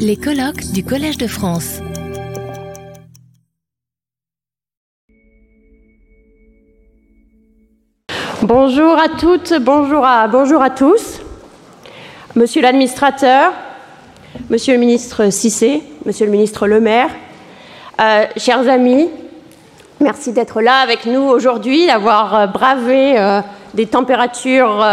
[0.00, 1.78] Les colloques du Collège de France.
[8.42, 11.20] Bonjour à toutes, bonjour à, tous.
[12.34, 13.52] Monsieur l'administrateur,
[14.50, 17.10] monsieur le ministre Cissé, monsieur le ministre Le Maire,
[18.00, 19.08] euh, chers amis,
[20.00, 23.40] merci d'être là avec nous aujourd'hui, d'avoir euh, bravé euh,
[23.76, 24.84] des températures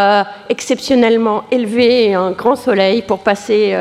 [0.49, 3.75] exceptionnellement élevées et un grand soleil pour passer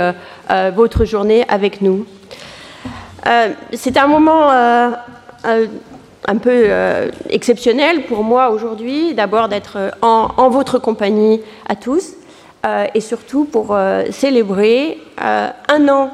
[0.74, 2.06] votre journée avec nous.
[3.72, 6.66] C'est un moment un peu
[7.28, 12.14] exceptionnel pour moi aujourd'hui, d'abord d'être en, votre compagnie à tous,
[12.94, 13.76] et surtout pour
[14.10, 16.10] célébrer un an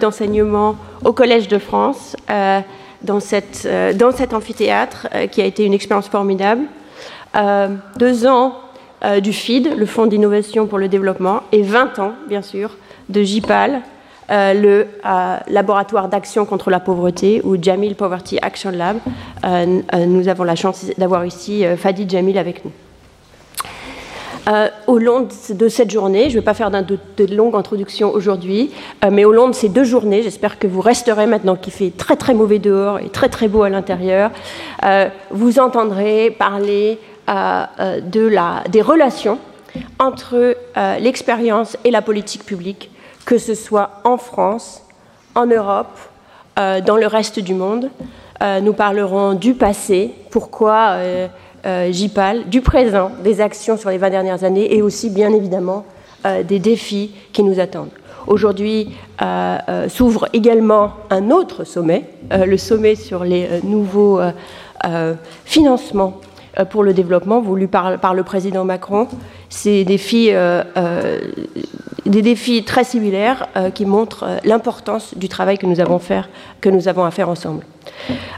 [0.00, 2.60] d'enseignement au Collège de France, euh,
[3.02, 6.62] dans, cette, euh, dans, cet amphithéâtre, euh, qui a été une expérience formidable.
[7.96, 8.54] Deux ans
[9.22, 12.76] du FID, le Fonds d'innovation pour le développement, et 20 ans, bien sûr,
[13.08, 13.82] de JPAL,
[14.30, 14.86] le
[15.48, 18.96] laboratoire d'action contre la pauvreté, ou Jamil Poverty Action Lab.
[19.44, 22.72] nous avons la chance d'avoir ici Fadi Jamil avec nous.
[24.48, 28.12] Euh, au long de cette journée, je ne vais pas faire de, de, longue introduction
[28.12, 28.70] aujourd'hui,
[29.04, 31.90] euh, mais au long de ces deux journées, j'espère que vous resterez maintenant qu'il fait
[31.90, 34.30] très très mauvais dehors et très très beau à l'intérieur,
[34.84, 39.38] euh, vous entendrez parler de la, des relations
[39.98, 40.56] entre
[41.00, 42.90] l'expérience et la politique publique,
[43.24, 44.82] que ce soit en France,
[45.34, 45.98] en Europe,
[46.56, 47.90] dans le reste du monde.
[48.62, 50.98] nous parlerons du passé, pourquoi
[51.66, 55.84] euh, JPAL, du présent, des actions sur les 20 dernières années et aussi, bien évidemment,
[56.24, 57.90] euh, des défis qui nous attendent.
[58.28, 64.20] Aujourd'hui euh, s'ouvre également un autre sommet, le sommet sur les nouveaux
[65.44, 66.20] financements
[66.70, 69.08] pour le développement voulu par, le président Macron.
[69.48, 70.30] C'est des défis,
[72.06, 77.64] des défis très similaires qui montrent l'importance du travail que nous avons, à faire ensemble.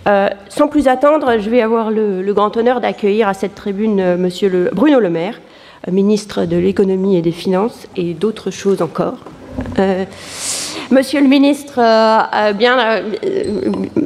[0.06, 4.16] Euh, sans plus attendre, je vais avoir le, grand honneur d'accueillir à cette tribune euh,
[4.16, 5.40] Monsieur Bruno Le Maire,
[5.86, 9.18] euh, ministre de l'économie et des finances et d'autres choses encore.
[10.90, 11.74] Monsieur le ministre,
[12.54, 13.02] bien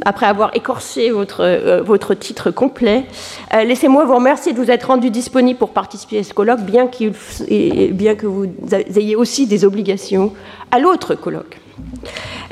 [0.03, 3.05] après avoir écorché votre, votre titre complet,
[3.53, 6.89] laissez-moi vous remercier de vous être rendu disponible pour participer à ce colloque, bien,
[7.91, 10.33] bien que vous ayez aussi des obligations
[10.71, 11.59] à l'autre colloque.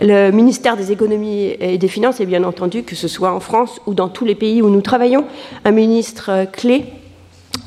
[0.02, 3.82] Le ministère des économies et des finances est bien entendu, que ce soit en France
[3.86, 5.26] ou dans tous les pays où nous travaillons,
[5.66, 6.86] un ministre clé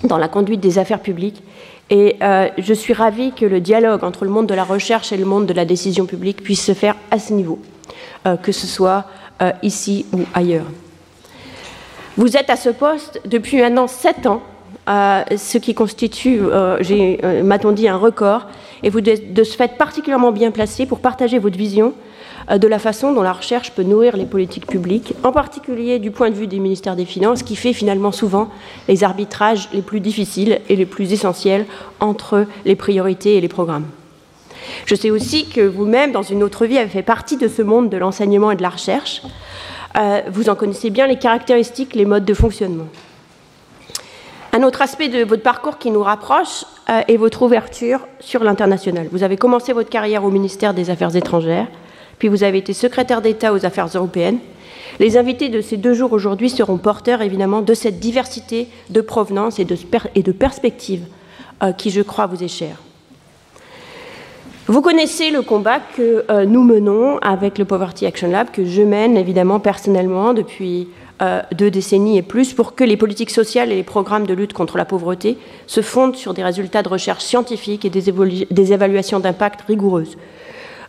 [0.02, 1.42] dans la conduite des affaires publiques.
[1.90, 5.16] Et euh, je suis ravie que le dialogue entre le monde de la recherche et
[5.16, 7.58] le monde de la décision publique puisse se faire à ce niveau,
[8.26, 9.04] euh, que ce soit
[9.42, 10.66] euh, ici ou ailleurs.
[12.16, 14.42] Vous êtes à ce poste depuis maintenant sept ans,
[14.86, 16.38] ce qui constitue,
[17.42, 18.46] m'a-t-on dit, un record,
[18.84, 21.92] et vous êtes de ce fait particulièrement bien placé pour partager votre vision
[22.50, 26.30] de la façon dont la recherche peut nourrir les politiques publiques, en particulier du point
[26.30, 28.50] de vue des ministères des Finances, qui fait finalement souvent
[28.88, 31.66] les arbitrages les plus difficiles et les plus essentiels
[32.00, 33.86] entre les priorités et les programmes.
[34.86, 37.90] Je sais aussi que vous-même, dans une autre vie, avez fait partie de ce monde
[37.90, 39.22] de l'enseignement et de la recherche.
[39.96, 42.88] Euh, vous en connaissez bien les caractéristiques, les modes de fonctionnement.
[44.52, 49.08] Un autre aspect de votre parcours qui nous rapproche euh, est votre ouverture sur l'international.
[49.10, 51.66] Vous avez commencé votre carrière au ministère des Affaires étrangères,
[52.18, 54.38] puis vous avez été secrétaire d'État aux affaires européennes.
[55.00, 59.58] Les invités de ces deux jours aujourd'hui seront porteurs évidemment de cette diversité de provenance
[59.58, 61.06] et de, perspectives
[61.62, 62.76] euh, qui, je crois, vous est chère.
[64.66, 68.82] Vous connaissez le combat que euh, nous menons avec le Poverty Action Lab, que je
[68.82, 70.88] mène évidemment personnellement depuis
[71.22, 74.52] euh, deux décennies et plus, pour que les politiques sociales et les programmes de lutte
[74.52, 75.36] contre la pauvreté
[75.66, 80.16] se fondent sur des résultats de recherche scientifique et des évaluations d'impact rigoureuses.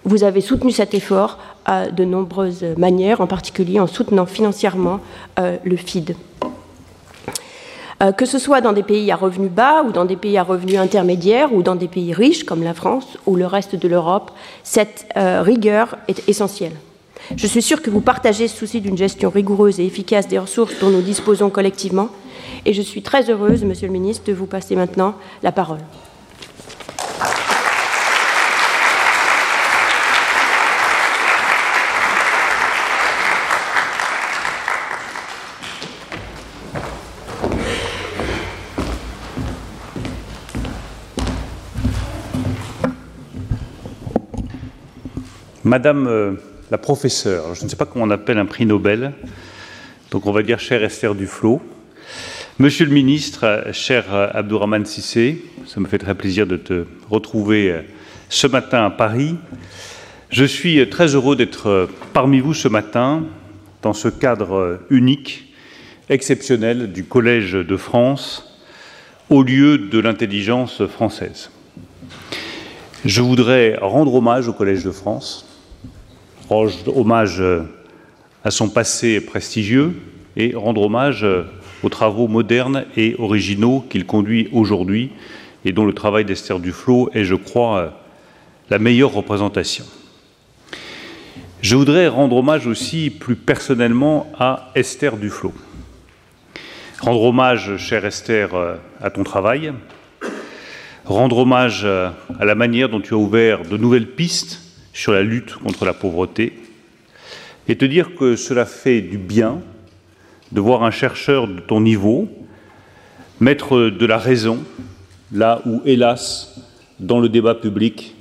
[0.05, 4.99] Vous avez soutenu cet effort de nombreuses manières, en particulier en soutenant financièrement
[5.39, 6.15] euh, le FID.
[8.03, 10.43] Euh, que ce soit dans des pays à revenus bas ou dans des pays à
[10.43, 14.31] revenus intermédiaires ou dans des pays riches comme la France ou le reste de l'Europe,
[14.63, 16.73] cette euh, rigueur est essentielle.
[17.35, 20.77] Je suis sûre que vous partagez ce souci d'une gestion rigoureuse et efficace des ressources
[20.79, 22.09] dont nous disposons collectivement
[22.65, 25.79] et je suis très heureuse, Monsieur le ministre, de vous passer maintenant la parole.
[45.65, 46.33] Madame euh,
[46.69, 49.13] la professeure, je ne sais pas comment on appelle un prix Nobel,
[50.11, 51.59] donc on va dire cher Esther Duflo.
[52.59, 57.81] Monsieur le ministre, cher Abdourahman Sissé, ça me fait très plaisir de te retrouver euh,
[58.29, 59.37] ce matin à Paris.
[60.29, 63.23] Je suis très heureux d'être parmi vous ce matin
[63.81, 65.51] dans ce cadre unique,
[66.09, 68.55] exceptionnel du Collège de France,
[69.31, 71.49] au lieu de l'intelligence française.
[73.03, 75.54] Je voudrais rendre hommage au Collège de France,
[76.49, 77.43] rendre hommage
[78.43, 79.93] à son passé prestigieux
[80.37, 81.25] et rendre hommage
[81.83, 85.11] aux travaux modernes et originaux qu'il conduit aujourd'hui
[85.65, 87.99] et dont le travail d'Esther Duflo est, je crois,
[88.69, 89.85] la meilleure représentation.
[91.61, 95.53] Je voudrais rendre hommage aussi plus personnellement à Esther Duflo.
[97.01, 98.49] Rendre hommage, chère Esther,
[99.01, 99.73] à ton travail,
[101.05, 104.64] rendre hommage à la manière dont tu as ouvert de nouvelles pistes
[104.95, 106.53] sur la lutte contre la pauvreté,
[107.67, 109.61] et te dire que cela fait du bien
[110.53, 112.29] de voir un chercheur de ton niveau
[113.41, 114.63] mettre de la raison
[115.33, 116.55] là où, hélas,
[117.01, 118.15] dans le débat public,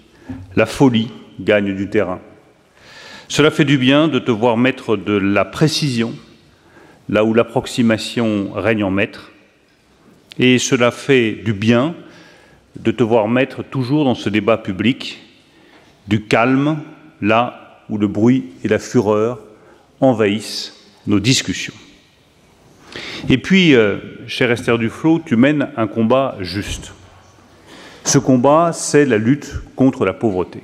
[0.57, 2.21] la folie gagne du terrain.
[3.29, 6.13] Cela fait du bien de te voir mettre de la précision
[7.09, 9.31] là où l'approximation règne en maître.
[10.41, 11.95] Et cela fait du bien
[12.77, 15.24] de te voir mettre toujours dans ce débat public
[16.09, 16.79] du calme
[17.21, 19.41] là où le bruit et la fureur
[20.01, 20.75] envahissent
[21.07, 21.75] nos discussions.
[23.29, 26.93] Et puis, euh, cher Esther Duflo, tu mènes un combat juste.
[28.05, 30.61] Ce combat, c'est la lutte contre la pauvreté.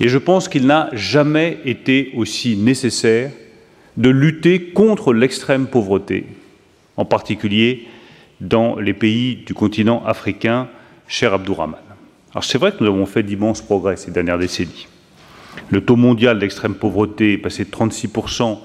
[0.00, 3.30] Et je pense qu'il n'a jamais été aussi nécessaire
[3.96, 6.26] de lutter contre l'extrême pauvreté,
[6.96, 7.86] en particulier
[8.40, 10.68] dans les pays du continent africain,
[11.06, 11.89] cher Abdourahman.
[12.32, 14.86] Alors c'est vrai que nous avons fait d'immenses progrès ces dernières décennies.
[15.70, 18.58] Le taux mondial d'extrême pauvreté est passé de 36%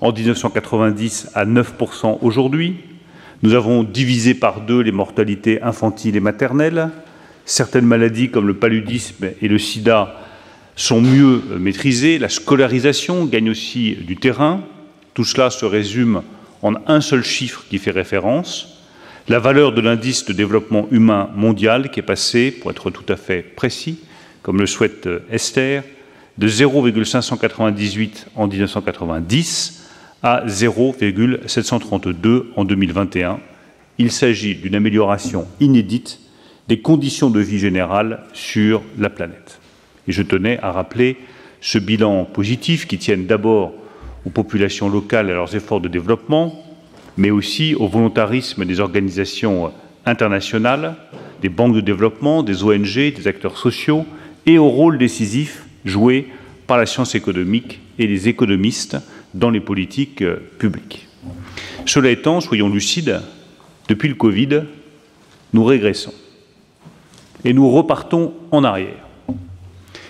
[0.00, 2.76] en 1990 à 9% aujourd'hui.
[3.42, 6.90] Nous avons divisé par deux les mortalités infantiles et maternelles.
[7.44, 10.20] Certaines maladies comme le paludisme et le sida
[10.74, 12.18] sont mieux maîtrisées.
[12.18, 14.62] La scolarisation gagne aussi du terrain.
[15.14, 16.22] Tout cela se résume
[16.62, 18.75] en un seul chiffre qui fait référence.
[19.28, 23.16] La valeur de l'indice de développement humain mondial qui est passé, pour être tout à
[23.16, 23.98] fait précis,
[24.42, 25.82] comme le souhaite Esther,
[26.38, 29.82] de 0,598 en 1990
[30.22, 33.40] à 0,732 en 2021.
[33.98, 36.20] Il s'agit d'une amélioration inédite
[36.68, 39.58] des conditions de vie générales sur la planète.
[40.06, 41.16] Et je tenais à rappeler
[41.60, 43.72] ce bilan positif qui tienne d'abord
[44.24, 46.62] aux populations locales et à leurs efforts de développement,
[47.16, 49.72] mais aussi au volontarisme des organisations
[50.04, 50.96] internationales,
[51.42, 54.06] des banques de développement, des ONG, des acteurs sociaux,
[54.46, 56.28] et au rôle décisif joué
[56.66, 58.96] par la science économique et les économistes
[59.34, 61.08] dans les politiques euh, publiques.
[61.84, 63.20] Cela étant, soyons lucides,
[63.88, 64.62] depuis le Covid,
[65.52, 66.14] nous régressons
[67.44, 69.06] et nous repartons en arrière.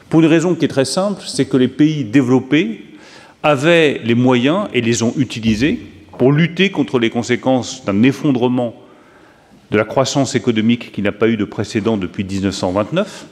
[0.09, 2.85] Pour une raison qui est très simple, c'est que les pays développés
[3.43, 5.81] avaient les moyens et les ont utilisés
[6.19, 8.75] pour lutter contre les conséquences d'un effondrement
[9.71, 13.27] de la croissance économique qui n'a pas eu de précédent depuis 1929.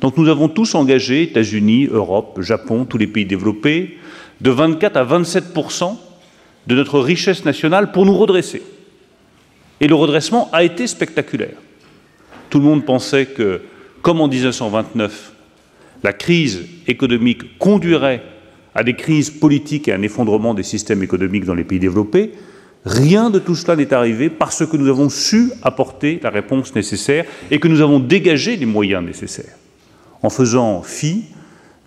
[0.00, 3.98] Donc nous avons tous engagé, États-Unis, Europe, Japon, tous les pays développés,
[4.40, 5.44] de 24 à 27
[6.66, 8.62] de notre richesse nationale pour nous redresser.
[9.80, 11.56] Et le redressement a été spectaculaire.
[12.50, 13.62] Tout le monde pensait que,
[14.02, 15.32] comme en 1929,
[16.02, 18.22] la crise économique conduirait
[18.74, 22.32] à des crises politiques et à un effondrement des systèmes économiques dans les pays développés.
[22.84, 27.24] Rien de tout cela n'est arrivé parce que nous avons su apporter la réponse nécessaire
[27.50, 29.56] et que nous avons dégagé les moyens nécessaires
[30.22, 31.24] en faisant fi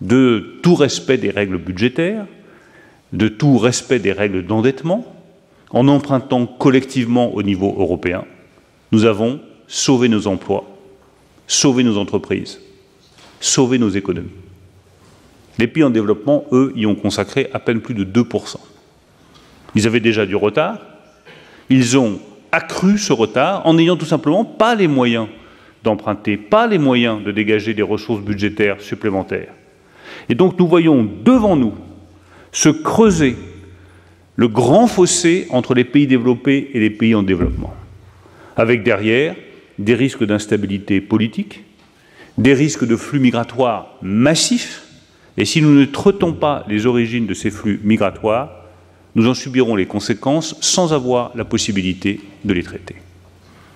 [0.01, 2.25] de tout respect des règles budgétaires,
[3.13, 5.05] de tout respect des règles d'endettement,
[5.71, 8.23] en empruntant collectivement au niveau européen,
[8.91, 10.65] nous avons sauvé nos emplois,
[11.47, 12.61] sauvé nos entreprises,
[13.39, 14.29] sauvé nos économies.
[15.57, 18.57] Les pays en développement, eux, y ont consacré à peine plus de 2%.
[19.75, 20.79] Ils avaient déjà du retard,
[21.69, 22.19] ils ont
[22.51, 25.27] accru ce retard en n'ayant tout simplement pas les moyens
[25.83, 29.53] d'emprunter, pas les moyens de dégager des ressources budgétaires supplémentaires.
[30.29, 31.73] Et donc nous voyons devant nous
[32.51, 33.35] se creuser
[34.35, 37.73] le grand fossé entre les pays développés et les pays en développement,
[38.55, 39.35] avec derrière
[39.79, 41.63] des risques d'instabilité politique,
[42.37, 44.86] des risques de flux migratoires massifs,
[45.37, 48.49] et si nous ne traitons pas les origines de ces flux migratoires,
[49.15, 52.95] nous en subirons les conséquences sans avoir la possibilité de les traiter.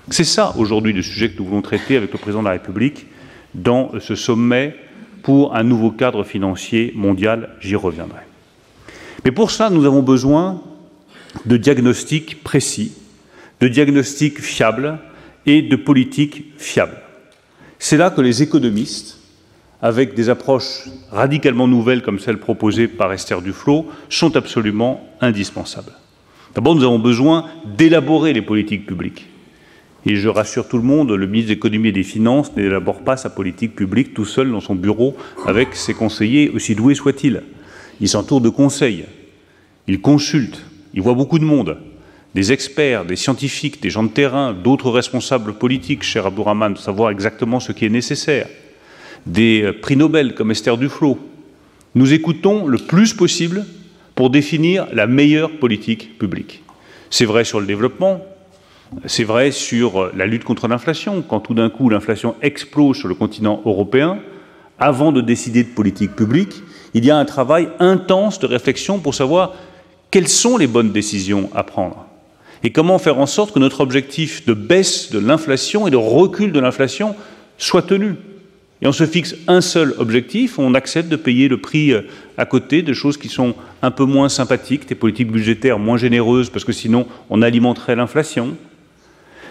[0.10, 3.06] C'est ça aujourd'hui le sujet que nous voulons traiter avec le président de la République
[3.53, 4.75] dans ce sommet
[5.24, 8.22] pour un nouveau cadre financier mondial, j'y reviendrai.
[9.24, 10.62] Mais pour ça, nous avons besoin
[11.46, 12.94] de diagnostics précis,
[13.60, 14.98] de diagnostics fiables
[15.46, 16.98] et de politiques fiables.
[17.77, 19.21] C'est là que les économistes,
[19.82, 25.94] avec des approches radicalement nouvelles comme celle proposée par Esther Duflo, sont absolument indispensables.
[26.54, 29.28] D'abord, nous avons besoin d'élaborer les politiques publiques.
[30.06, 33.18] Et je rassure tout le monde, le ministre de l'économie et des finances n'élabore pas
[33.18, 37.44] sa politique publique tout seul dans son bureau avec ses conseillers, aussi doués soient-ils.
[38.00, 39.06] Il s'entoure de conseils,
[39.88, 41.78] il consulte, il voit beaucoup de monde,
[42.34, 47.12] des experts, des scientifiques, des gens de terrain, d'autres responsables politiques, cher Abdourahman, de savoir
[47.12, 48.48] exactement ce qui est nécessaire,
[49.25, 51.18] des euh, prix Nobel comme Esther Duflo.
[51.96, 53.66] Nous écoutons le plus possible
[54.16, 56.63] pour définir la meilleure politique publique.
[57.10, 58.22] C'est vrai sur le développement,
[59.06, 61.22] c'est vrai sur euh, la lutte contre l'inflation.
[61.22, 64.20] Quand tout d'un coup l'inflation explose sur le continent européen,
[64.80, 66.63] avant de décider de politique publique,
[66.94, 69.54] il y a un travail intense de réflexion pour savoir
[70.10, 72.08] quelles sont les bonnes décisions à prendre
[72.63, 76.51] et comment faire en sorte que notre objectif de baisse de l'inflation et de recul
[76.51, 77.16] de l'inflation
[77.58, 78.16] soit tenu.
[78.82, 82.02] Et on se fixe un seul objectif, on accepte de payer le prix euh,
[82.38, 86.50] à côté de choses qui sont un peu moins sympathiques, des politiques budgétaires moins généreuses,
[86.50, 88.56] parce que sinon on alimenterait l'inflation,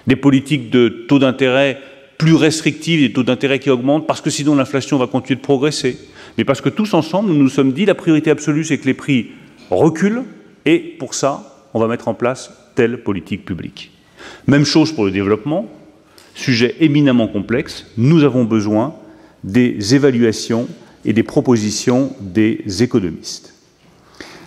[0.08, 1.78] des politiques de taux d'intérêt
[2.18, 5.96] plus restrictives, des taux d'intérêt qui augmentent, parce que sinon l'inflation va continuer de progresser.
[6.36, 8.94] Mais parce que tous ensemble, nous nous sommes dit la priorité absolue, c'est que les
[8.94, 9.28] prix
[9.70, 10.24] reculent,
[10.66, 13.92] et pour ça, on va mettre en place telle politique publique.
[14.48, 15.68] Même chose pour le développement,
[16.34, 18.94] sujet éminemment complexe, nous avons besoin
[19.44, 20.68] des évaluations
[21.04, 23.54] et des propositions des économistes.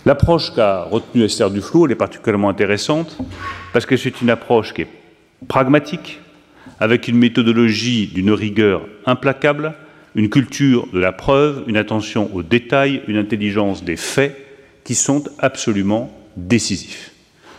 [0.06, 3.16] L'approche qu'a retenue Esther Duflo, est particulièrement intéressante
[3.72, 4.88] parce que c'est une approche qui est
[5.48, 6.20] pragmatique,
[6.78, 9.74] avec une méthodologie d'une rigueur implacable,
[10.14, 14.36] une culture de la preuve, une attention aux détails, une intelligence des faits
[14.84, 17.12] qui sont absolument décisifs.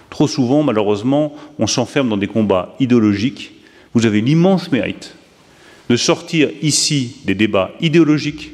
[0.10, 3.54] Trop souvent, malheureusement, on s'enferme dans des combats idéologiques.
[3.94, 5.15] Vous avez l'immense mérite
[5.90, 8.52] de sortir ici des débats idéologiques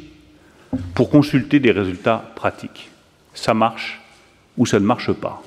[0.94, 2.90] pour consulter des résultats pratiques.
[3.34, 4.02] Ça marche
[4.58, 5.42] ou ça ne marche pas.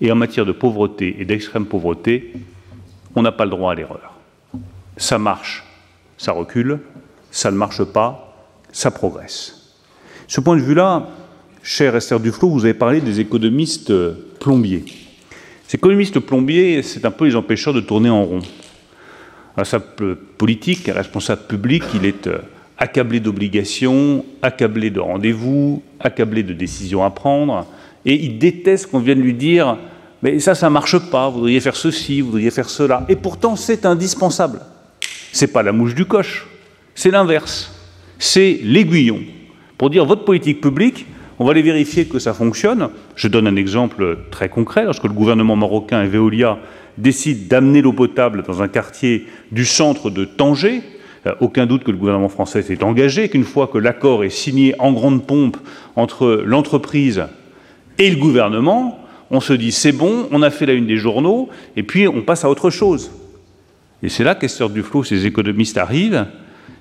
[0.00, 2.32] Et en matière de pauvreté et d'extrême pauvreté,
[3.14, 4.14] on n'a pas le droit à l'erreur.
[4.96, 5.64] Ça marche,
[6.16, 6.80] ça recule,
[7.30, 8.36] ça ne marche pas,
[8.72, 9.76] ça progresse.
[10.26, 11.08] Ce point de vue-là,
[11.62, 13.92] cher Esther Duflo, vous avez parlé des économistes
[14.38, 14.84] plombiers.
[15.66, 18.40] Ces économistes plombiers, c'est un peu les empêcheurs de tourner en rond
[19.56, 22.38] responsable politique, un responsable public, il est euh,
[22.78, 27.66] accablé d'obligations, accablé de rendez-vous, accablé de décisions à prendre,
[28.04, 29.76] et il déteste qu'on vienne lui dire
[30.22, 33.06] mais ça, ça ne marche pas, vous devriez faire ceci, vous devriez faire cela.
[33.08, 34.60] Et pourtant, c'est indispensable.
[35.32, 36.46] Ce n'est pas la mouche du coche,
[36.94, 37.74] c'est l'inverse.
[38.18, 39.20] C'est l'aiguillon.
[39.78, 41.06] Pour dire votre politique publique,
[41.38, 42.90] on va aller vérifier que ça fonctionne.
[43.16, 44.84] Je donne un exemple très concret.
[44.84, 46.58] Lorsque le gouvernement marocain et Veolia
[46.98, 50.82] décide d'amener l'eau potable dans un quartier du centre de Tanger,
[51.26, 54.74] euh, aucun doute que le gouvernement français s'est engagé, qu'une fois que l'accord est signé
[54.78, 55.56] en grande pompe
[55.96, 57.24] entre l'entreprise
[57.98, 58.98] et le gouvernement,
[59.30, 62.22] on se dit c'est bon, on a fait la une des journaux, et puis on
[62.22, 63.10] passe à autre chose.
[64.02, 66.26] Et c'est là qu'Esther Duflo, ces économistes arrivent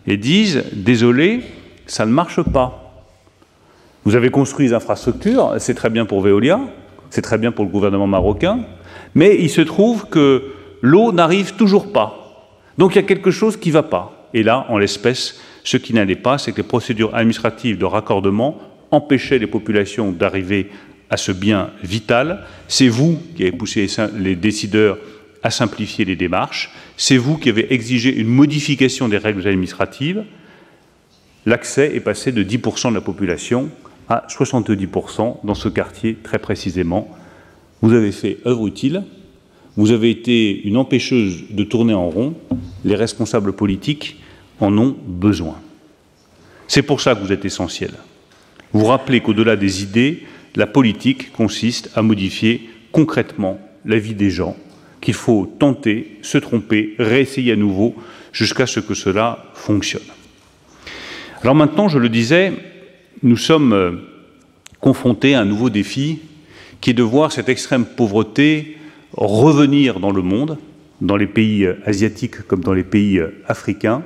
[0.07, 1.41] et disent désolé,
[1.85, 3.03] ça ne marche pas.
[4.05, 6.61] Vous avez construit les infrastructures, c'est très bien pour Veolia,
[7.09, 8.61] c'est très bien pour le gouvernement marocain,
[9.15, 10.43] mais il se trouve que
[10.81, 12.55] l'eau n'arrive toujours pas.
[12.77, 14.29] Donc il y a quelque chose qui ne va pas.
[14.33, 18.57] Et là, en l'espèce, ce qui n'allait pas, c'est que les procédures administratives de raccordement
[18.91, 20.69] empêchaient les populations d'arriver
[21.09, 22.45] à ce bien vital.
[22.67, 23.87] C'est vous qui avez poussé
[24.17, 24.97] les décideurs
[25.43, 26.71] à simplifier les démarches.
[26.97, 30.23] C'est vous qui avez exigé une modification des règles administratives.
[31.45, 33.69] L'accès est passé de 10% de la population
[34.09, 37.09] à 70% dans ce quartier très précisément
[37.81, 39.03] vous avez fait œuvre utile,
[39.77, 42.33] vous avez été une empêcheuse de tourner en rond,
[42.83, 44.17] les responsables politiques
[44.59, 45.55] en ont besoin.
[46.67, 47.91] C'est pour ça que vous êtes essentiel.
[48.73, 50.23] Vous rappelez qu'au-delà des idées,
[50.55, 54.55] la politique consiste à modifier concrètement la vie des gens,
[55.01, 57.95] qu'il faut tenter, se tromper, réessayer à nouveau
[58.33, 60.01] jusqu'à ce que cela fonctionne.
[61.41, 62.53] Alors maintenant, je le disais,
[63.23, 63.91] nous sommes euh,
[64.81, 66.19] confrontés à un nouveau défi
[66.81, 68.77] qui est de voir cette extrême pauvreté
[69.13, 70.57] revenir dans le monde,
[71.01, 74.03] dans les pays euh, asiatiques comme dans les pays euh, africains.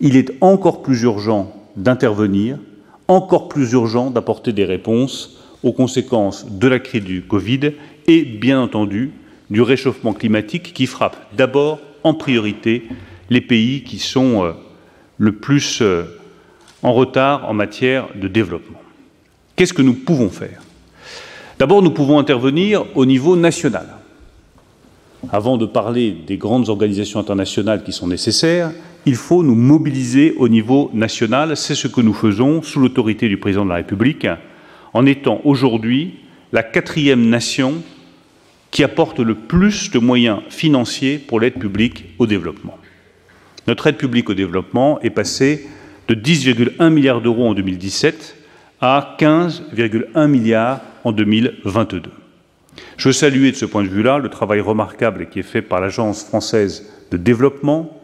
[0.00, 2.58] Il est encore plus urgent d'intervenir,
[3.08, 7.72] encore plus urgent d'apporter des réponses aux conséquences de la crise du Covid
[8.06, 9.12] et, bien entendu,
[9.50, 12.84] du réchauffement climatique qui frappe d'abord, en priorité,
[13.30, 14.52] les pays qui sont euh,
[15.18, 15.82] le plus
[16.82, 18.80] en retard en matière de développement.
[19.54, 20.62] Qu'est-ce que nous pouvons faire?
[21.62, 23.86] D'abord, nous pouvons intervenir au niveau national.
[25.30, 28.72] Avant de parler des grandes organisations internationales qui sont nécessaires,
[29.06, 31.56] il faut nous mobiliser au niveau national.
[31.56, 34.26] C'est ce que nous faisons sous l'autorité du président de la République,
[34.92, 36.16] en étant aujourd'hui
[36.50, 37.74] la quatrième nation
[38.72, 42.76] qui apporte le plus de moyens financiers pour l'aide publique au développement.
[43.68, 45.68] Notre aide publique au développement est passée
[46.08, 48.34] de 10,1 milliards d'euros en 2017
[48.80, 52.10] à 15,1 milliards en 2022.
[52.96, 56.24] Je veux de ce point de vue-là le travail remarquable qui est fait par l'Agence
[56.24, 58.00] française de développement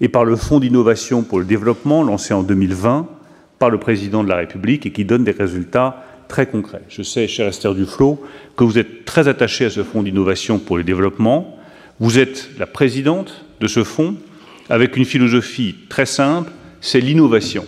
[0.00, 3.08] et par le Fonds d'innovation pour le développement lancé en 2020
[3.58, 6.82] par le président de la République et qui donne des résultats très concrets.
[6.88, 8.22] Je sais, cher Esther Duflo,
[8.56, 11.58] que vous êtes très attachée à ce Fonds d'innovation pour le développement.
[12.00, 14.16] Vous êtes la présidente de ce fonds
[14.68, 17.64] avec une philosophie très simple, c'est l'innovation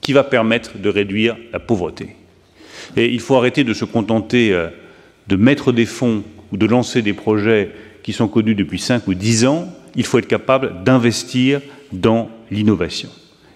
[0.00, 2.16] qui va permettre de réduire la pauvreté.
[2.96, 4.68] Et il faut arrêter de se contenter euh,
[5.28, 6.22] de mettre des fonds
[6.52, 7.70] ou de lancer des projets
[8.02, 9.68] qui sont connus depuis 5 ou 10 ans.
[9.96, 11.60] Il faut être capable d'investir
[11.92, 13.08] dans l'innovation.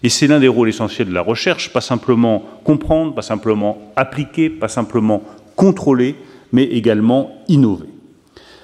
[0.03, 4.49] Et c'est l'un des rôles essentiels de la recherche, pas simplement comprendre, pas simplement appliquer,
[4.49, 5.23] pas simplement
[5.57, 6.15] contrôler,
[6.53, 7.89] mais également innover.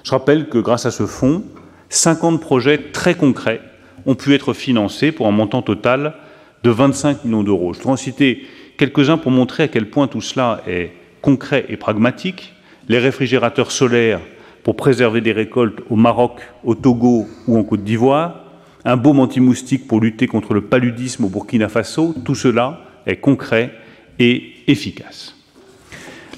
[0.05, 1.43] Je rappelle que grâce à ce fonds,
[1.89, 3.61] 50 projets très concrets
[4.07, 6.15] ont pu être financés pour un montant total
[6.63, 7.73] de 25 millions d'euros.
[7.73, 11.77] Je voudrais en citer quelques-uns pour montrer à quel point tout cela est concret et
[11.77, 12.55] pragmatique.
[12.89, 14.21] Les réfrigérateurs solaires
[14.63, 18.45] pour préserver des récoltes au Maroc, au Togo ou en Côte d'Ivoire,
[18.85, 23.73] un baume anti-moustique pour lutter contre le paludisme au Burkina Faso, tout cela est concret
[24.19, 25.35] et efficace.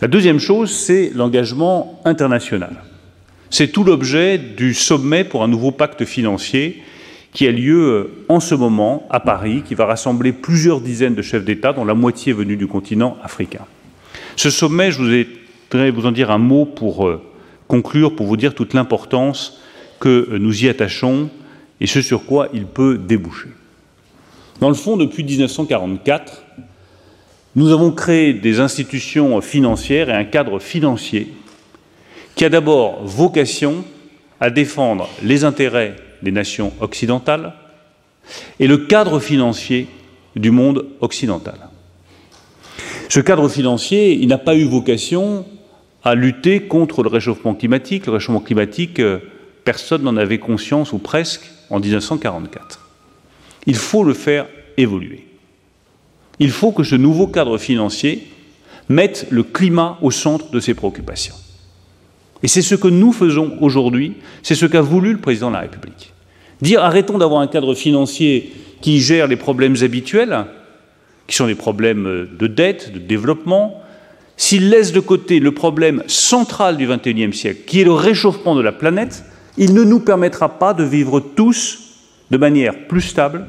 [0.00, 2.82] La deuxième chose, c'est l'engagement international.
[3.50, 6.82] C'est tout l'objet du sommet pour un nouveau pacte financier
[7.36, 11.20] qui a lieu euh, en ce moment à Paris, qui va rassembler plusieurs dizaines de
[11.20, 13.66] chefs d'État, dont la moitié venue du continent africain.
[14.36, 15.26] Ce sommet, je
[15.70, 17.20] voudrais vous en dire un mot pour euh,
[17.68, 19.60] conclure, pour vous dire toute l'importance
[20.00, 21.28] que euh, nous y attachons
[21.78, 23.50] et ce sur quoi il peut déboucher.
[24.62, 26.42] Dans le fond, depuis 1944,
[27.54, 31.34] nous avons créé des institutions financières et un cadre financier
[32.34, 33.84] qui a d'abord vocation
[34.40, 37.54] à défendre les intérêts des nations occidentales
[38.58, 39.86] et le cadre financier
[40.34, 41.68] du monde occidental.
[43.08, 45.46] Ce cadre financier, n'a pas eu vocation
[46.02, 48.06] à lutter contre le réchauffement climatique.
[48.06, 49.20] Le réchauffement climatique, euh,
[49.64, 52.80] personne n'en avait conscience, ou presque, en 1944.
[53.66, 55.26] Il faut le faire évoluer.
[56.40, 58.26] Il faut que ce nouveau cadre financier
[58.88, 61.34] mette le climat au centre de ses préoccupations.
[62.42, 65.60] Et c'est ce que nous faisons aujourd'hui, c'est ce qu'a voulu le président de la
[65.60, 66.12] République.
[66.62, 70.46] Dire arrêtons d'avoir un cadre financier qui gère les problèmes habituels,
[71.26, 73.82] qui sont les problèmes de dette, de développement,
[74.36, 78.60] s'il laisse de côté le problème central du XXIe siècle, qui est le réchauffement de
[78.60, 79.24] la planète,
[79.56, 81.82] il ne nous permettra pas de vivre tous
[82.30, 83.46] de manière plus stable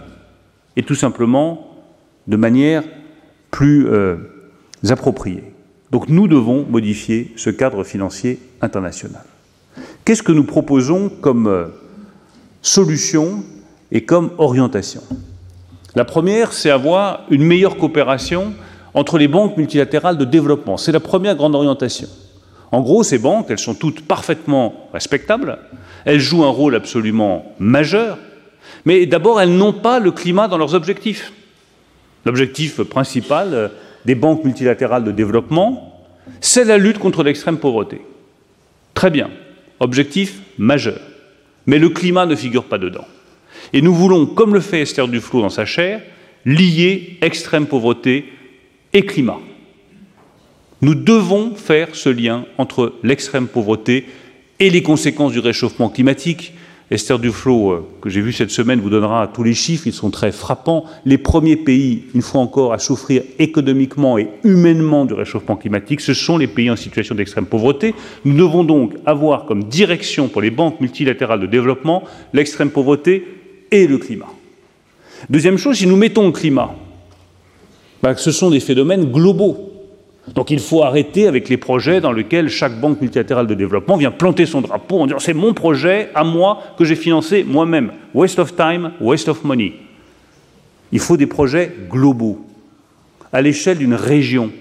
[0.76, 1.76] et tout simplement
[2.28, 2.84] de manière
[3.52, 4.15] plus euh,
[4.89, 5.43] appropriée.
[5.91, 9.24] Donc nous devons modifier ce cadre financier international.
[10.06, 11.65] Qu'est-ce que nous proposons comme euh,
[12.68, 13.44] solution
[13.92, 15.02] et comme orientation
[15.96, 18.54] La première, c'est avoir une meilleure coopération
[18.94, 20.78] entre les banques multilatérales de développement.
[20.78, 22.08] C'est la première grande orientation.
[22.72, 25.60] En gros, ces banques, elles sont toutes parfaitement respectables,
[26.04, 28.18] elles jouent un rôle absolument majeur,
[28.84, 31.32] mais d'abord, elles n'ont pas le climat dans leurs objectifs.
[32.26, 33.68] L'objectif principal euh,
[34.06, 36.06] des banques multilatérales de développement,
[36.42, 38.02] c'est la lutte contre l'extrême pauvreté.
[38.94, 39.30] Très bien,
[39.80, 41.00] objectif majeur.
[41.68, 43.06] Mais le climat ne figure pas dedans.
[43.74, 46.02] Et nous voulons, comme le fait Esther Duflo dans sa chaire,
[46.46, 48.26] lier extrême pauvreté
[48.94, 49.40] et climat.
[50.82, 54.06] Nous devons faire ce lien entre l'extrême pauvreté
[54.60, 56.54] et les conséquences du réchauffement climatique.
[56.89, 60.10] Esther Duflo, euh, que j'ai vu cette semaine, vous donnera tous les chiffres, ils sont
[60.10, 60.86] très frappants.
[61.06, 66.13] Les premiers pays, une fois encore, à souffrir économiquement et humainement du réchauffement climatique, ce
[66.13, 67.93] sont les pays en situation d'extrême pauvreté.
[68.23, 73.28] Nous devons donc avoir comme direction pour les banques multilatérales de développement l'extrême pauvreté
[73.69, 74.32] et le climat.
[75.30, 76.73] Deuxième chose, si nous mettons le climat,
[78.02, 79.77] ben, ce sont des phénomènes globaux.
[80.36, 84.12] Donc il faut arrêter avec les projets dans lesquels chaque banque multilatérale de développement vient
[84.12, 87.92] planter son drapeau en disant c'est mon projet à moi que j'ai financé moi-même.
[88.13, 89.74] Waste of time, waste of money.
[90.92, 92.46] Il faut des projets globaux,
[93.32, 94.52] à l'échelle d'une région.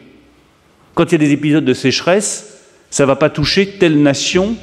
[0.95, 4.57] Quand il y a des épisodes de sécheresse, ça ne va pas toucher telle nation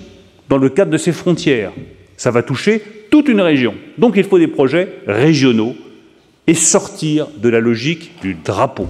[0.49, 1.71] dans le cadre de ses frontières.
[2.17, 3.75] Ça va toucher toute une région.
[3.97, 5.75] Donc il faut des projets régionaux
[6.47, 8.87] et sortir de la logique du drapeau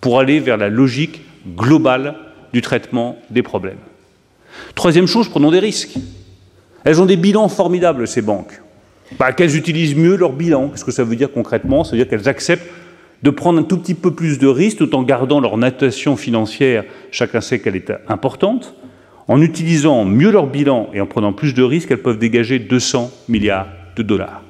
[0.00, 1.22] pour aller vers la logique
[1.56, 2.14] globale
[2.52, 3.78] du traitement des problèmes.
[4.74, 5.96] Troisième chose, prenons des risques.
[6.84, 8.60] Elles ont des bilans formidables, ces banques.
[9.18, 10.68] bah, Qu'elles utilisent mieux leur bilan.
[10.68, 11.84] Qu'est-ce que ça veut dire concrètement?
[11.84, 12.68] Ça veut dire qu'elles acceptent
[13.22, 16.84] de prendre un tout petit peu plus de risques tout en gardant leur natation financière,
[17.10, 18.74] chacun sait qu'elle est importante.
[19.28, 23.10] En utilisant mieux leur bilan et en prenant plus de risques, elles peuvent dégager 200
[23.28, 24.42] milliards de dollars.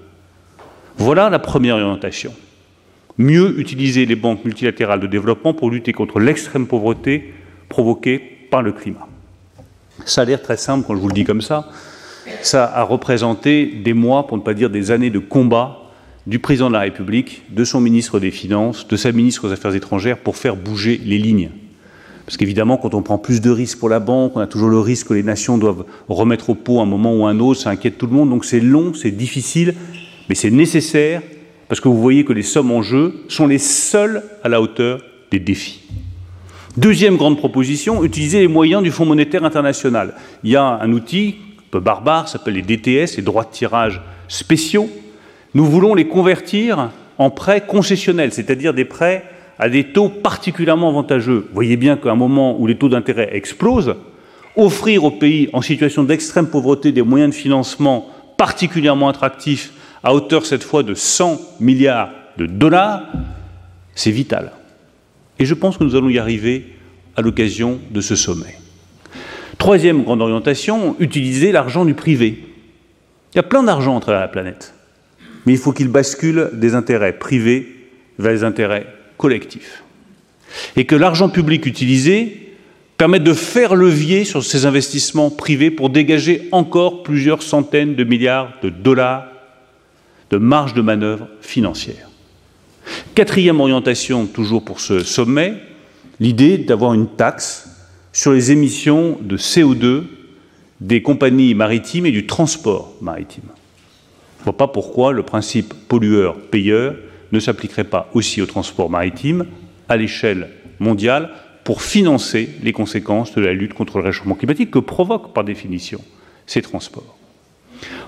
[0.97, 2.33] Voilà la première orientation.
[3.21, 7.35] Mieux utiliser les banques multilatérales de développement pour lutter contre l'extrême pauvreté
[7.69, 8.19] provoquée
[8.51, 9.07] par le climat.
[10.07, 11.69] Ça a l'air très simple quand je vous le dis comme ça.
[12.41, 15.83] Ça a représenté des mois, pour ne pas dire des années de combat
[16.27, 19.75] du président de la République, de son ministre des Finances, de sa ministre aux Affaires
[19.75, 21.51] étrangères pour faire bouger les lignes.
[22.25, 24.81] Parce qu'évidemment, quand on prend plus de risques pour la banque, on a toujours le
[24.81, 27.99] risque que les nations doivent remettre au pot un moment ou un autre, ça inquiète
[27.99, 29.75] tout le monde, donc c'est long, c'est difficile,
[30.31, 31.21] mais c'est nécessaire,
[31.71, 35.03] parce que vous voyez que les sommes en jeu sont les seules à la hauteur
[35.31, 35.81] des défis.
[36.77, 40.15] Deuxième grande proposition, utiliser les moyens du Fonds monétaire international.
[40.43, 44.03] Il y a un outil un peu barbare, s'appelle les DTS, les droits de tirage
[44.27, 44.91] spéciaux.
[45.55, 49.23] Nous voulons les convertir en prêts concessionnels, c'est-à-dire des prêts
[49.61, 51.47] à des taux particulièrement avantageux.
[51.51, 53.95] Vous voyez bien qu'à un moment où les taux d'intérêt explosent,
[54.57, 60.47] offrir aux pays en situation d'extrême pauvreté des moyens de financement particulièrement attractifs, à hauteur
[60.47, 63.05] cette fois de 100 milliards de dollars,
[63.95, 64.53] c'est vital.
[65.39, 66.67] Et je pense que nous allons y arriver
[67.17, 68.57] à l'occasion de ce sommet.
[69.59, 72.45] Troisième grande orientation, utiliser l'argent du privé.
[73.33, 74.75] Il y a plein d'argent à travers la planète,
[75.45, 78.87] mais il faut qu'il bascule des intérêts privés vers les intérêts
[79.19, 79.85] collectifs.
[80.77, 82.55] Et que l'argent public utilisé
[82.97, 88.53] permette de faire levier sur ces investissements privés pour dégager encore plusieurs centaines de milliards
[88.63, 89.27] de dollars
[90.31, 92.09] de marge de manœuvre financière.
[93.15, 95.55] Quatrième orientation, toujours pour ce sommet,
[96.19, 97.69] l'idée d'avoir une taxe
[98.13, 100.05] sur les émissions de CO2
[100.81, 103.45] des compagnies maritimes et du transport maritime.
[104.39, 106.97] Je ne vois pas pourquoi le principe pollueur-payeur
[107.33, 109.47] ne s'appliquerait pas aussi au transport maritime
[109.89, 111.31] à l'échelle mondiale
[111.65, 116.01] pour financer les conséquences de la lutte contre le réchauffement climatique que provoquent par définition
[116.47, 117.17] ces transports.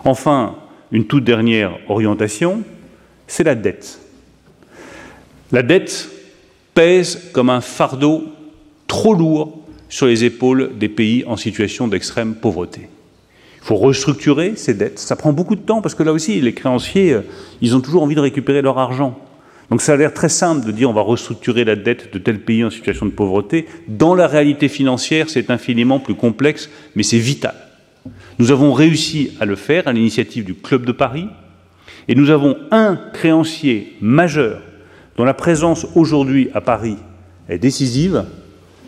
[0.04, 0.56] Enfin,
[0.92, 2.62] une toute dernière orientation,
[3.26, 3.98] c'est la dette.
[5.50, 6.08] La dette
[6.74, 8.24] pèse comme un fardeau
[8.86, 12.88] trop lourd sur les épaules des pays en situation d'extrême pauvreté.
[13.56, 14.98] Il faut restructurer ces dettes.
[14.98, 17.20] Ça prend beaucoup de temps parce que là aussi, les créanciers, euh,
[17.60, 19.18] ils ont toujours envie de récupérer leur argent.
[19.70, 22.40] Donc ça a l'air très simple de dire on va restructurer la dette de tel
[22.40, 23.66] pays en situation de pauvreté.
[23.88, 27.54] Dans la réalité financière, c'est infiniment plus complexe, mais c'est vital.
[28.42, 31.28] Nous avons réussi à le faire à l'initiative du Club de Paris,
[32.08, 34.60] et nous avons un créancier majeur
[35.16, 36.96] dont la présence aujourd'hui à Paris
[37.48, 38.24] est décisive,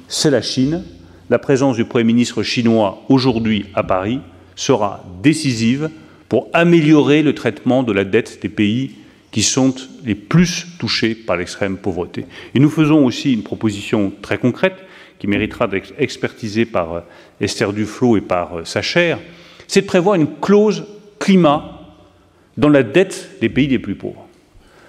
[0.08, 0.82] c'est la Chine,
[1.30, 4.18] la présence du Premier ministre chinois aujourd'hui à Paris
[4.56, 5.88] sera décisive
[6.28, 8.96] pour améliorer le traitement de la dette des pays
[9.30, 9.72] qui sont
[10.04, 12.26] les plus touchés par l'extrême pauvreté.
[12.56, 14.84] Et nous faisons aussi une proposition très concrète
[15.20, 17.00] qui méritera d'être expertisée par euh,
[17.40, 19.20] Esther Duflo et par euh, sa chaire,
[19.68, 20.84] c'est de prévoir une clause
[21.18, 21.80] climat
[22.56, 24.26] dans la dette des pays les plus pauvres.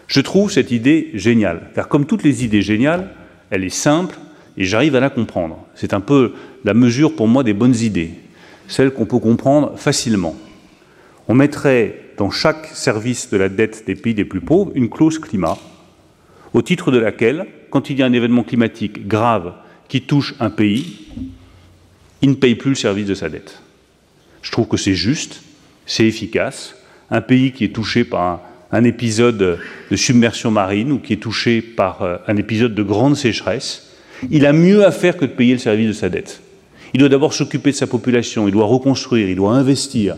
[0.07, 3.09] Je trouve cette idée géniale, car comme toutes les idées géniales,
[3.49, 4.17] elle est simple,
[4.57, 5.65] et j'arrive à la comprendre.
[5.75, 6.33] C'est un peu
[6.63, 8.11] la mesure pour moi des bonnes idées,
[8.67, 10.35] celles qu'on peut comprendre facilement.
[11.27, 15.19] On mettrait dans chaque service de la dette des pays les plus pauvres une clause
[15.19, 15.57] climat,
[16.53, 19.53] au titre de laquelle, quand il y a un événement climatique grave
[19.89, 21.07] qui touche un pays,
[22.21, 23.61] il ne paye plus le service de sa dette.
[24.45, 25.41] Je trouve que c'est juste,
[25.87, 26.75] c'est efficace.
[27.09, 31.63] Un pays qui est touché par un, épisode de submersion marine ou qui est touché
[31.63, 33.91] par euh, un épisode de grande sécheresse,
[34.29, 36.41] il a mieux à faire que de payer le service de sa dette.
[36.93, 40.15] Il doit d'abord s'occuper de sa population, il doit reconstruire, il doit investir.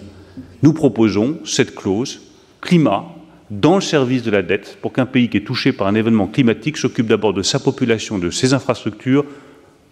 [0.61, 2.21] Nous proposons cette clause
[2.59, 3.05] climat
[3.49, 6.27] dans le service de la dette pour qu'un pays qui est touché par un événement
[6.27, 9.23] climatique s'occupe d'abord de sa population, de ses infrastructures,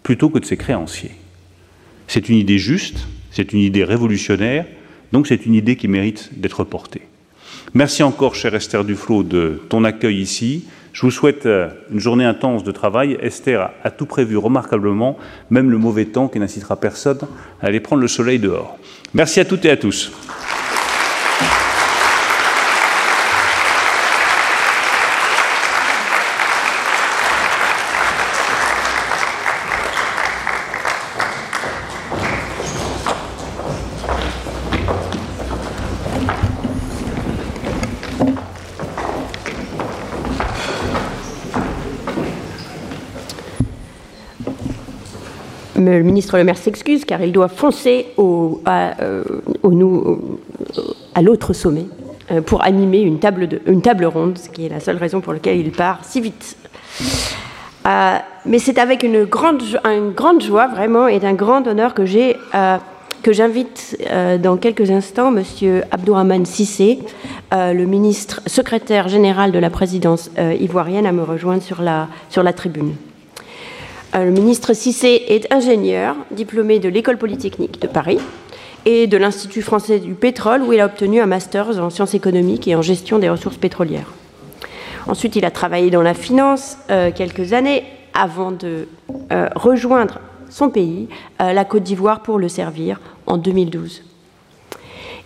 [0.02, 1.12] plutôt que de ses créanciers.
[2.06, 4.64] C'est une idée juste, c'est une idée révolutionnaire,
[5.12, 7.02] donc c'est une idée qui mérite d'être portée.
[7.74, 10.64] Merci encore, cher Esther Duflo, de ton accueil ici.
[10.94, 13.18] Je vous souhaite euh, une journée intense de travail.
[13.20, 15.18] Esther a tout prévu remarquablement,
[15.50, 17.18] même le mauvais temps qui n'incitera personne
[17.60, 18.78] à aller prendre le soleil dehors.
[19.12, 20.10] Merci à toutes et à tous.
[45.95, 49.24] le ministre Le Maire s'excuse car il doit foncer au, à, euh,
[51.20, 51.86] l'autre sommet,
[52.46, 55.32] pour animer une table, de, une table ronde, ce qui est la seule raison pour
[55.32, 56.56] laquelle il part si vite.
[57.84, 62.36] mais c'est avec une grande, une grande joie vraiment et d'un grand honneur que j'ai
[63.26, 65.82] que j'invite euh, dans quelques instants M.
[65.90, 67.00] Abdourahmane Sissé,
[67.52, 72.06] euh, le ministre secrétaire général de la présidence euh, ivoirienne, à me rejoindre sur la,
[72.28, 72.94] sur la tribune.
[74.24, 78.18] Le ministre Sissé est ingénieur, diplômé de l'École polytechnique de Paris
[78.84, 82.66] et de l'Institut français du pétrole, où il a obtenu un master en sciences économiques
[82.68, 84.12] et en gestion des ressources pétrolières.
[85.06, 86.78] Ensuite, il a travaillé dans la finance
[87.14, 88.88] quelques années avant de
[89.54, 94.02] rejoindre son pays, la Côte d'Ivoire, pour le servir en 2012.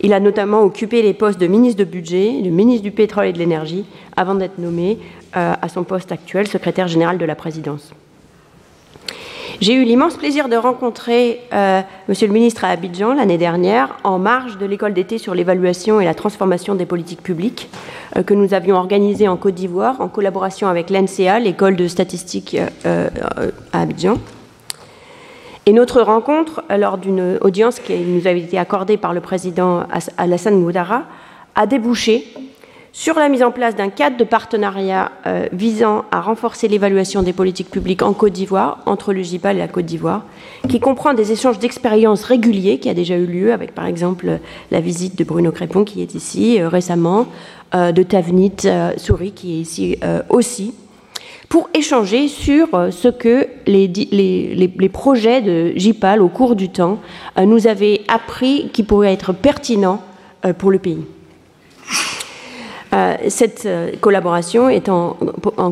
[0.03, 3.33] Il a notamment occupé les postes de ministre de budget, de ministre du pétrole et
[3.33, 3.85] de l'énergie,
[4.17, 4.97] avant d'être nommé
[5.37, 7.93] euh, à son poste actuel, secrétaire général de la présidence.
[9.61, 14.17] J'ai eu l'immense plaisir de rencontrer euh, Monsieur le ministre à Abidjan l'année dernière, en
[14.17, 17.69] marge de l'école d'été sur l'évaluation et la transformation des politiques publiques,
[18.17, 22.57] euh, que nous avions organisée en Côte d'Ivoire en collaboration avec l'NCA, l'école de statistique
[22.85, 24.17] à Abidjan.
[25.67, 29.83] Et notre rencontre, lors d'une audience qui nous avait été accordée par le président
[30.17, 31.03] Alassane Moudara,
[31.53, 32.33] a débouché
[32.93, 37.33] sur la mise en place d'un cadre de partenariat euh, visant à renforcer l'évaluation des
[37.33, 40.25] politiques publiques en Côte d'Ivoire, entre le GIPAL et la Côte d'Ivoire,
[40.67, 44.39] qui comprend des échanges d'expériences réguliers qui a déjà eu lieu avec, par exemple,
[44.71, 47.27] la visite de Bruno Crépon qui est ici euh, récemment,
[47.73, 48.57] euh, de Tavnit
[48.97, 49.97] Souris qui est ici
[50.29, 50.73] aussi,
[51.47, 56.99] pour échanger sur ce que les, projets de JPAL au cours du temps
[57.37, 60.01] nous avaient appris qui pourrait être pertinent
[60.45, 61.05] euh, pour le pays.
[63.29, 63.67] Cette
[64.01, 65.15] collaboration est en,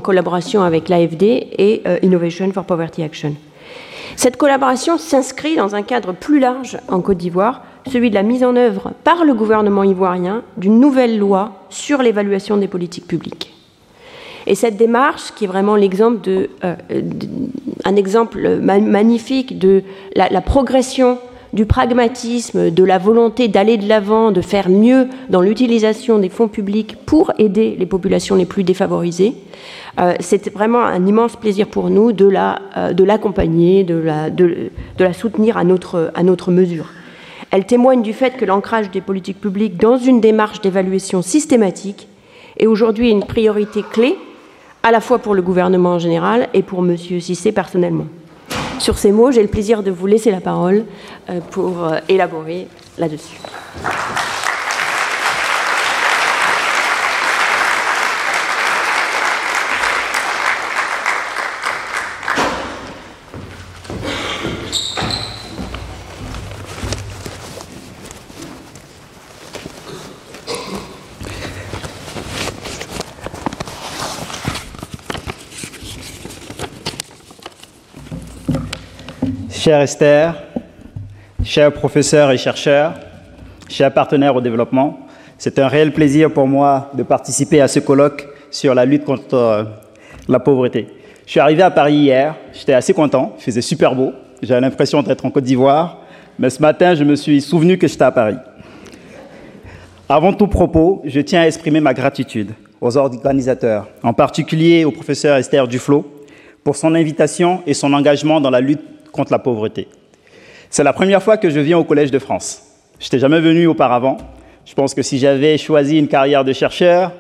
[0.02, 3.36] collaboration avec l'AFD et Innovation for Poverty Action.
[4.16, 8.44] Cette collaboration s'inscrit dans un cadre plus large en Côte d'Ivoire, celui de la mise
[8.44, 13.54] en œuvre par le gouvernement ivoirien d'une nouvelle loi sur l'évaluation des politiques publiques.
[14.46, 16.76] Et cette démarche, qui est vraiment l'exemple de, euh,
[17.86, 19.84] un exemple magnifique de
[20.16, 21.20] la, progression
[21.54, 26.48] du pragmatisme, de la volonté d'aller de l'avant, de faire mieux dans l'utilisation des fonds
[26.48, 29.34] publics pour aider les populations les plus défavorisées.
[30.00, 34.02] Euh, c'est vraiment un immense plaisir pour nous de euh, l'accompagner, de,
[35.00, 36.86] la, soutenir à notre, à notre mesure.
[37.52, 42.08] Elle témoigne du fait que l'ancrage des politiques publiques dans une démarche d'évaluation systématique
[42.58, 44.16] est aujourd'hui une priorité clé
[44.84, 46.96] à la fois pour le gouvernement en général et pour M.
[46.98, 48.06] Cissé personnellement.
[48.80, 50.86] Sur ces mots, j'ai le plaisir de vous laisser la parole
[51.30, 53.38] euh, pour euh, élaborer là-dessus.
[79.70, 80.34] Cher Esther,
[81.44, 82.94] chers professeurs et chercheurs,
[83.70, 85.02] chers partenaires au développement,
[85.38, 89.36] c'est un réel plaisir pour moi de participer à ce colloque sur la lutte contre
[89.36, 89.64] euh,
[90.28, 90.88] la pauvreté.
[91.28, 95.04] Je suis arrivé à Paris hier, j'étais assez content, il faisait super beau, j'avais l'impression
[95.04, 96.00] d'être en Côte d'Ivoire,
[96.40, 98.38] mais ce matin, je me suis souvenu que j'étais à Paris.
[100.10, 105.38] Avant tout propos, je tiens à exprimer ma gratitude aux organisateurs, en particulier au professeur
[105.38, 106.12] Esther Duflo,
[106.64, 109.88] pour son invitation et son engagement dans la lutte contre la pauvreté.
[110.70, 112.64] C'est la première fois que je viens au Collège de France.
[113.00, 114.18] Je n'étais jamais venu auparavant.
[114.66, 117.12] Je pense que si j'avais choisi une carrière de chercheur,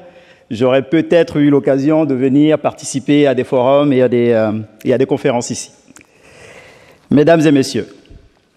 [0.51, 4.51] j'aurais peut-être eu l'occasion de venir participer à des forums et à des, euh,
[4.85, 5.71] et à des conférences ici.
[7.09, 7.87] Mesdames et messieurs,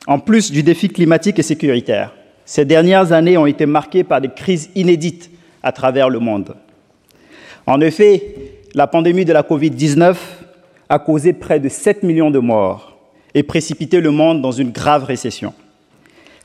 [0.06, 2.12] en plus du défi climatique et sécuritaire,
[2.44, 5.30] ces dernières années ont été marquées par des crises inédites
[5.62, 6.54] à travers le monde.
[7.66, 8.34] En effet,
[8.74, 10.16] la pandémie de la Covid-19
[10.88, 12.91] a causé près de 7 millions de morts
[13.34, 15.54] et précipiter le monde dans une grave récession.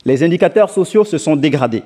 [0.05, 1.83] Les indicateurs sociaux se sont dégradés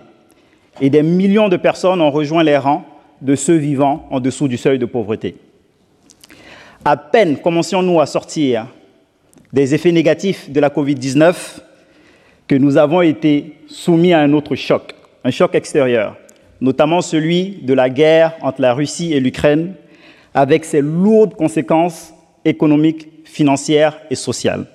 [0.79, 2.85] et des millions de personnes ont rejoint les rangs
[3.21, 5.35] de ceux vivant en dessous du seuil de pauvreté.
[6.85, 8.67] À peine commencions-nous à sortir
[9.53, 11.59] des effets négatifs de la Covid-19
[12.47, 16.17] que nous avons été soumis à un autre choc, un choc extérieur,
[16.59, 19.73] notamment celui de la guerre entre la Russie et l'Ukraine,
[20.33, 22.13] avec ses lourdes conséquences
[22.45, 24.65] économiques, financières et sociales.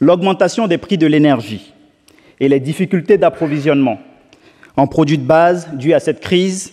[0.00, 1.72] L'augmentation des prix de l'énergie
[2.40, 4.00] et les difficultés d'approvisionnement
[4.76, 6.72] en produits de base dues à cette crise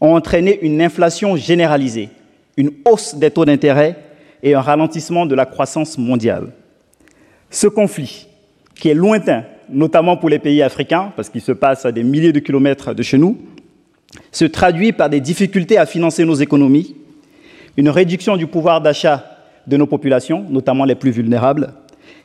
[0.00, 2.08] ont entraîné une inflation généralisée,
[2.56, 3.96] une hausse des taux d'intérêt
[4.44, 6.52] et un ralentissement de la croissance mondiale.
[7.50, 8.28] Ce conflit,
[8.76, 12.32] qui est lointain, notamment pour les pays africains, parce qu'il se passe à des milliers
[12.32, 13.38] de kilomètres de chez nous,
[14.30, 16.94] se traduit par des difficultés à financer nos économies,
[17.76, 19.24] une réduction du pouvoir d'achat
[19.66, 21.72] de nos populations, notamment les plus vulnérables,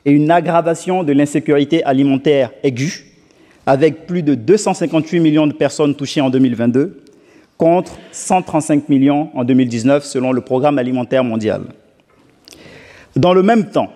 [0.06, 3.06] et une aggravation de l'insécurité alimentaire aiguë,
[3.66, 7.04] avec plus de 258 millions de personnes touchées en 2022
[7.58, 11.64] contre 135 millions en 2019 selon le Programme alimentaire mondial.
[13.16, 13.94] Dans le même temps,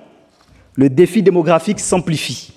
[0.76, 2.54] le défi démographique s'amplifie,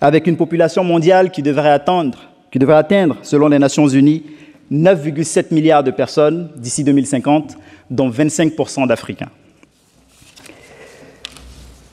[0.00, 2.18] avec une population mondiale qui devrait, atteindre,
[2.50, 4.24] qui devrait atteindre, selon les Nations Unies,
[4.72, 7.56] 9,7 milliards de personnes d'ici 2050,
[7.90, 9.30] dont 25% d'Africains.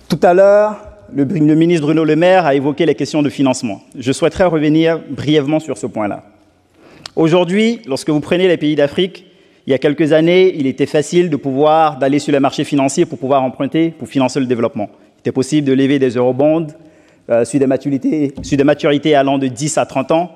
[0.08, 3.82] Tout à l'heure, le, ministre Bruno Le Maire a évoqué les questions de financement.
[3.98, 6.24] Je souhaiterais revenir brièvement sur ce point-là.
[7.16, 9.26] Aujourd'hui, lorsque vous prenez les pays d'Afrique,
[9.66, 13.06] il y a quelques années, il était facile de pouvoir d'aller sur les marchés financiers
[13.06, 14.90] pour pouvoir emprunter, pour financer le développement.
[15.18, 16.68] Il était possible de lever des eurobonds
[17.30, 20.32] euh, sur, des maturités, sur des maturités allant de 10 à 30 ans.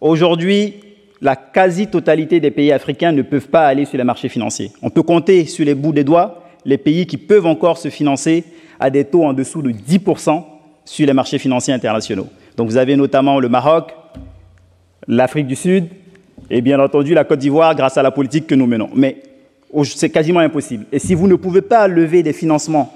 [0.00, 0.74] Aujourd'hui,
[1.20, 4.70] la quasi-totalité des pays africains ne peuvent pas aller sur les marchés financiers.
[4.82, 8.44] On peut compter sur les bouts des doigts les pays qui peuvent encore se financer
[8.80, 10.42] à des taux en dessous de 10%
[10.84, 12.28] sur les marchés financiers internationaux.
[12.56, 13.94] Donc vous avez notamment le Maroc,
[15.06, 15.88] l'Afrique du Sud
[16.50, 18.90] et bien entendu la Côte d'Ivoire grâce à la politique que nous menons.
[18.94, 19.22] Mais
[19.84, 20.86] c'est quasiment impossible.
[20.92, 22.92] Et si vous ne pouvez pas lever des financements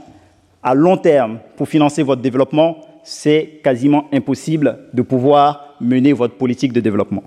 [0.62, 6.72] à long terme pour financer votre développement, c'est quasiment impossible de pouvoir mener votre politique
[6.72, 7.24] de développement.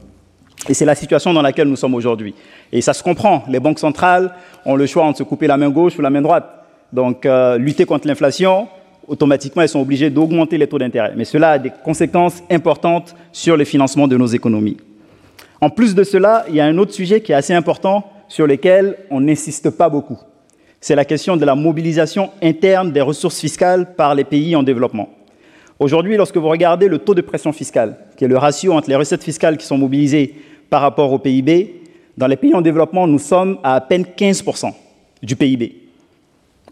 [0.67, 2.33] Et c'est la situation dans laquelle nous sommes aujourd'hui.
[2.71, 3.43] Et ça se comprend.
[3.47, 4.33] Les banques centrales
[4.65, 6.45] ont le choix entre se couper la main gauche ou la main droite.
[6.91, 8.67] Donc, euh, lutter contre l'inflation,
[9.07, 11.13] automatiquement, elles sont obligées d'augmenter les taux d'intérêt.
[11.15, 14.77] Mais cela a des conséquences importantes sur le financement de nos économies.
[15.61, 18.47] En plus de cela, il y a un autre sujet qui est assez important sur
[18.47, 20.19] lequel on n'insiste pas beaucoup.
[20.79, 25.09] C'est la question de la mobilisation interne des ressources fiscales par les pays en développement.
[25.77, 28.95] Aujourd'hui, lorsque vous regardez le taux de pression fiscale, qui est le ratio entre les
[28.95, 30.33] recettes fiscales qui sont mobilisées
[30.69, 31.81] par rapport au PIB,
[32.17, 34.71] dans les pays en développement, nous sommes à à peine 15%
[35.21, 35.75] du PIB,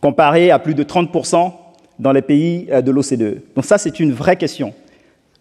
[0.02, 1.52] comparé à plus de 30%
[2.00, 3.42] dans les pays euh, de l'OCDE.
[3.56, 4.74] Donc ça, c'est une vraie question.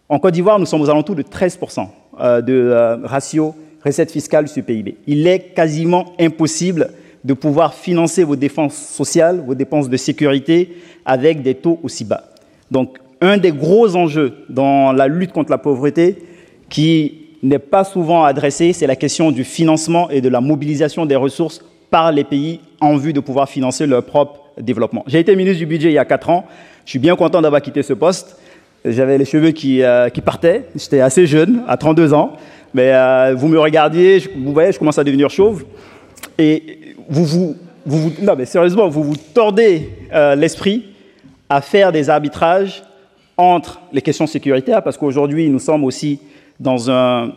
[0.09, 1.87] En Côte d'Ivoire, nous sommes aux alentours de 13%
[2.21, 4.97] euh, de euh, ratio recettes fiscales sur PIB.
[5.07, 6.91] Il est quasiment impossible
[7.25, 12.25] de pouvoir financer vos dépenses sociales, vos dépenses de sécurité avec des taux aussi bas.
[12.71, 16.19] Donc, un des gros enjeux dans la lutte contre la pauvreté,
[16.69, 21.17] qui n'est pas souvent adressé, c'est la question du financement et de la mobilisation des
[21.17, 25.05] ressources par les pays en vue de pouvoir financer leur propre développement.
[25.07, 26.47] J'ai été ministre du budget il y a quatre ans.
[26.85, 28.39] Je suis bien content d'avoir quitté ce poste.
[28.85, 30.65] J'avais les cheveux qui, euh, qui partaient.
[30.75, 32.33] J'étais assez jeune, à 32 ans.
[32.75, 35.65] Mais euh, vous me regardiez, vous voyez, je commence à devenir chauve.
[36.39, 37.57] Et vous vous,
[37.87, 40.87] vous, non, mais sérieusement, vous vous tordez euh, l'esprit
[41.49, 42.83] à faire des arbitrages
[43.37, 46.21] entre les questions sécuritaires, parce qu'aujourd'hui, nous sommes aussi
[46.61, 47.33] dans un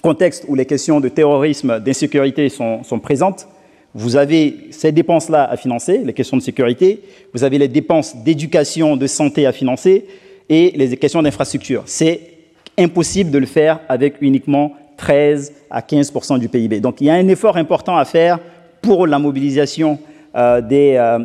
[0.00, 3.46] contexte où les questions de terrorisme, d'insécurité sont, présentes,
[3.94, 7.02] vous avez ces dépenses-là à financer, les questions de sécurité,
[7.34, 10.06] vous avez les dépenses d'éducation, de santé à financer
[10.48, 11.82] et les questions d'infrastructure.
[11.84, 12.20] C'est
[12.78, 16.80] impossible de le faire avec uniquement 13 à 15% du PIB.
[16.80, 18.38] Donc il y a un effort important à faire
[18.80, 19.98] pour la mobilisation
[20.34, 21.18] euh, des euh,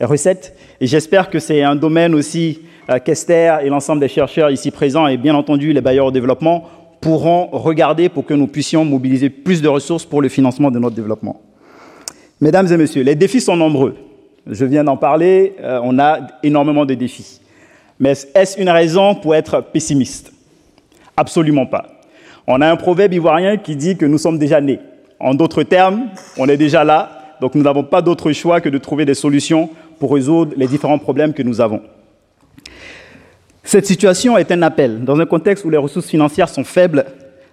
[0.00, 4.70] recettes et j'espère que c'est un domaine aussi euh, qu'Esther et l'ensemble des chercheurs ici
[4.70, 6.64] présents et bien entendu les bailleurs au développement
[7.00, 10.96] pourront regarder pour que nous puissions mobiliser plus de ressources pour le financement de notre
[10.96, 11.40] développement.
[12.40, 13.96] Mesdames et messieurs, les défis sont nombreux.
[14.46, 17.40] Je viens d'en parler, euh, on a énormément de défis.
[17.98, 20.32] Mais est-ce une raison pour être pessimiste?
[21.16, 21.86] Absolument pas.
[22.46, 24.78] On a un proverbe ivoirien qui dit que nous sommes déjà nés.
[25.18, 28.78] En d'autres termes, on est déjà là, donc nous n'avons pas d'autre choix que de
[28.78, 31.80] trouver des solutions pour résoudre les différents problèmes que nous avons.
[33.66, 37.04] Cette situation est un appel, dans un contexte où les ressources financières sont faibles,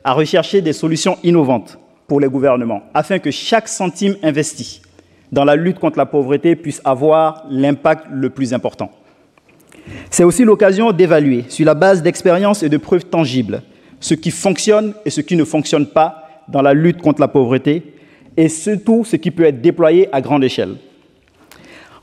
[0.04, 4.84] à rechercher des solutions innovantes pour les gouvernements, afin que chaque centime investi
[5.32, 8.92] dans la lutte contre la pauvreté puisse avoir l'impact le plus important.
[10.12, 13.64] C'est aussi l'occasion d'évaluer, sur la base d'expériences et de preuves tangibles,
[14.00, 17.96] ce qui fonctionne et ce qui ne fonctionne pas dans la lutte contre la pauvreté,
[18.38, 20.76] et surtout ce qui peut être déployé à grande échelle.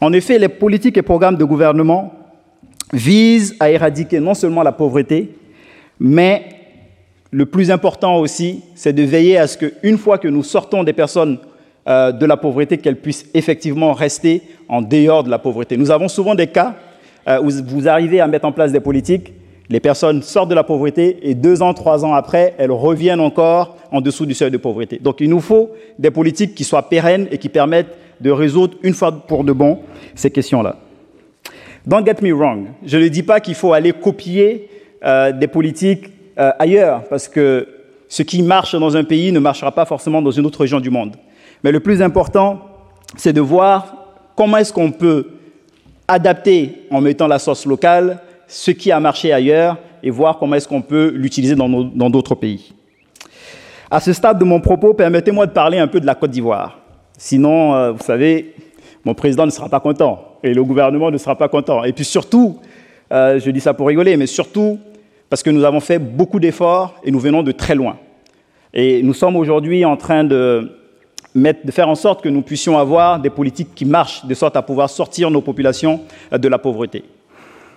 [0.00, 2.19] En effet, les politiques et programmes de gouvernement
[2.92, 5.30] vise à éradiquer non seulement la pauvreté,
[5.98, 6.44] mais
[7.30, 10.92] le plus important aussi, c'est de veiller à ce qu'une fois que nous sortons des
[10.92, 11.38] personnes
[11.88, 15.76] euh, de la pauvreté, qu'elles puissent effectivement rester en dehors de la pauvreté.
[15.76, 16.74] Nous avons souvent des cas
[17.28, 19.32] euh, où vous arrivez à mettre en place des politiques,
[19.68, 23.76] les personnes sortent de la pauvreté et deux ans, trois ans après, elles reviennent encore
[23.92, 24.98] en dessous du seuil de pauvreté.
[24.98, 28.94] Donc il nous faut des politiques qui soient pérennes et qui permettent de résoudre une
[28.94, 29.78] fois pour de bon
[30.16, 30.76] ces questions-là.
[31.86, 34.68] Don't get me wrong, je ne dis pas qu'il faut aller copier
[35.02, 36.08] euh, des politiques
[36.38, 37.66] euh, ailleurs, parce que
[38.08, 40.90] ce qui marche dans un pays ne marchera pas forcément dans une autre région du
[40.90, 41.16] monde.
[41.64, 42.60] Mais le plus important,
[43.16, 43.94] c'est de voir
[44.36, 45.28] comment est-ce qu'on peut
[46.06, 50.68] adapter en mettant la sauce locale ce qui a marché ailleurs et voir comment est-ce
[50.68, 52.72] qu'on peut l'utiliser dans d'autres pays.
[53.90, 56.78] À ce stade de mon propos, permettez-moi de parler un peu de la Côte d'Ivoire.
[57.16, 58.54] Sinon, euh, vous savez,
[59.04, 61.84] mon président ne sera pas content et le gouvernement ne sera pas content.
[61.84, 62.58] Et puis surtout,
[63.12, 64.78] euh, je dis ça pour rigoler, mais surtout
[65.28, 67.98] parce que nous avons fait beaucoup d'efforts et nous venons de très loin.
[68.74, 70.72] Et nous sommes aujourd'hui en train de,
[71.34, 74.62] de faire en sorte que nous puissions avoir des politiques qui marchent, de sorte à
[74.62, 76.00] pouvoir sortir nos populations
[76.32, 77.04] euh, de la pauvreté.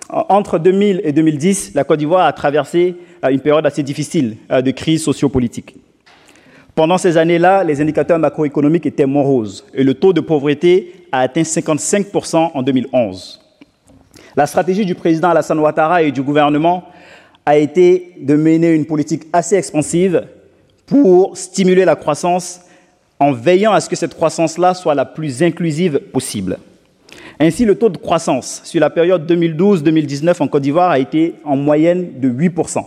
[0.09, 4.71] Entre 2000 et 2010, la Côte d'Ivoire a traversé euh, une période assez difficile de
[4.71, 5.75] crise sociopolitique.
[6.75, 11.43] Pendant ces années-là, les indicateurs macroéconomiques étaient moroses et le taux de pauvreté a atteint
[11.43, 13.39] 55% en 2011.
[14.35, 16.85] La stratégie du président Alassane Ouattara et du gouvernement
[17.45, 20.23] a été de mener une politique assez expansive
[20.87, 22.61] pour stimuler la croissance
[23.19, 26.57] en veillant à ce que cette croissance-là soit la plus inclusive possible.
[27.39, 31.55] Ainsi, le taux de croissance sur la période 2012-2019 en Côte d'Ivoire a été en
[31.55, 32.83] moyenne de 8%.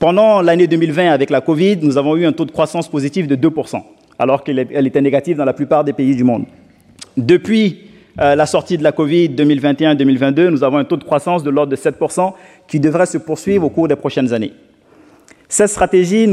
[0.00, 3.36] Pendant l'année 2020, avec la Covid, nous avons eu un taux de croissance positif de
[3.36, 3.82] 2%,
[4.18, 6.46] alors qu'elle était négative dans la plupart des pays du monde.
[7.18, 7.80] Depuis
[8.18, 11.70] euh, la sortie de la Covid 2021-2022, nous avons un taux de croissance de l'ordre
[11.70, 12.32] de 7%
[12.66, 14.54] qui devrait se poursuivre au cours des prochaines années.
[15.50, 16.26] Cette stratégie,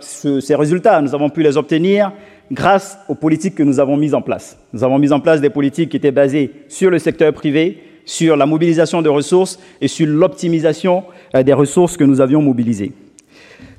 [0.00, 2.12] ces résultats, nous avons pu les obtenir
[2.52, 4.56] grâce aux politiques que nous avons mises en place.
[4.72, 8.36] Nous avons mis en place des politiques qui étaient basées sur le secteur privé, sur
[8.36, 12.92] la mobilisation de ressources et sur l'optimisation euh, des ressources que nous avions mobilisées.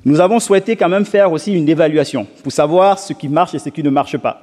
[0.04, 3.58] Nous avons souhaité quand même faire aussi une évaluation pour savoir ce qui marche et
[3.58, 4.40] ce qui ne marche pas.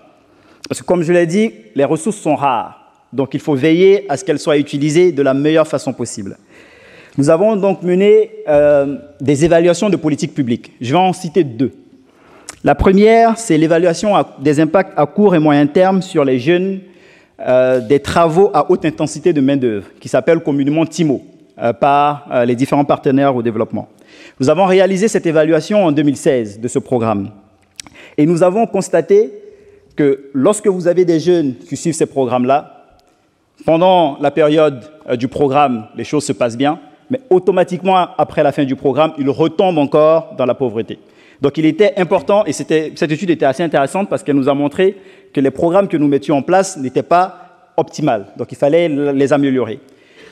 [0.67, 4.17] Parce que comme je l'ai dit, les ressources sont rares, donc il faut veiller à
[4.17, 6.37] ce qu'elles soient utilisées de la meilleure façon possible.
[7.17, 10.71] Nous avons donc mené euh, des évaluations de politique publique.
[10.79, 11.73] Je vais en citer deux.
[12.63, 16.81] La première, c'est l'évaluation des impacts à court et moyen terme sur les jeunes
[17.41, 21.21] euh, des travaux à haute intensité de main-d'œuvre, qui s'appelle communément TIMO,
[21.57, 23.87] euh, par euh, les différents partenaires au développement.
[24.39, 27.29] Nous avons réalisé cette évaluation en 2016 de ce programme.
[28.17, 29.31] Et nous avons constaté
[29.95, 32.97] que lorsque vous avez des jeunes qui suivent ces programmes-là,
[33.65, 34.83] pendant la période
[35.17, 36.79] du programme, les choses se passent bien,
[37.09, 40.99] mais automatiquement, après la fin du programme, ils retombent encore dans la pauvreté.
[41.41, 44.97] Donc il était important, et cette étude était assez intéressante parce qu'elle nous a montré
[45.33, 48.27] que les programmes que nous mettions en place n'étaient pas optimales.
[48.37, 49.79] Donc il fallait les améliorer.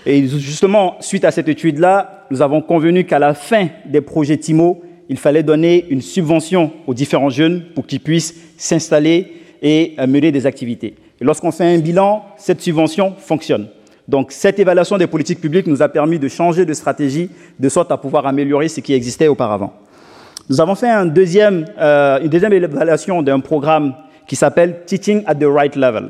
[0.06, 4.82] Et justement, suite à cette étude-là, nous avons convenu qu'à la fin des projets TIMO,
[5.10, 10.32] il fallait donner une subvention aux différents jeunes pour qu'ils puissent s'installer et euh, mener
[10.32, 10.96] des activités.
[11.20, 13.68] Lorsqu'on fait un bilan, cette subvention fonctionne.
[14.08, 17.30] Donc cette évaluation des politiques publiques nous a permis de changer de stratégie
[17.60, 19.74] de sorte à pouvoir améliorer ce qui existait auparavant.
[20.50, 23.94] Nous avons fait euh, une deuxième évaluation d'un programme
[24.28, 26.10] qui s'appelle Teaching at the Right Level,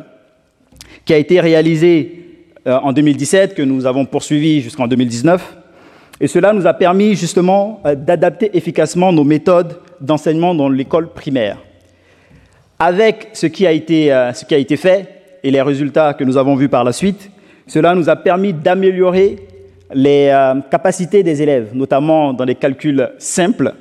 [1.06, 2.24] qui a été réalisé
[2.68, 5.56] euh, en 2017, que nous avons poursuivi jusqu'en 2019.
[6.20, 11.60] Et cela nous a permis justement euh, d'adapter efficacement nos méthodes d'enseignement dans l'école primaire.
[12.80, 15.08] Avec ce qui, a été, euh, ce qui a été fait
[15.44, 17.30] et les résultats que nous avons vus par la suite,
[17.68, 19.38] cela nous a permis d'améliorer
[19.94, 20.34] les
[20.70, 23.74] capacités des élèves, notamment dans les calculs simples,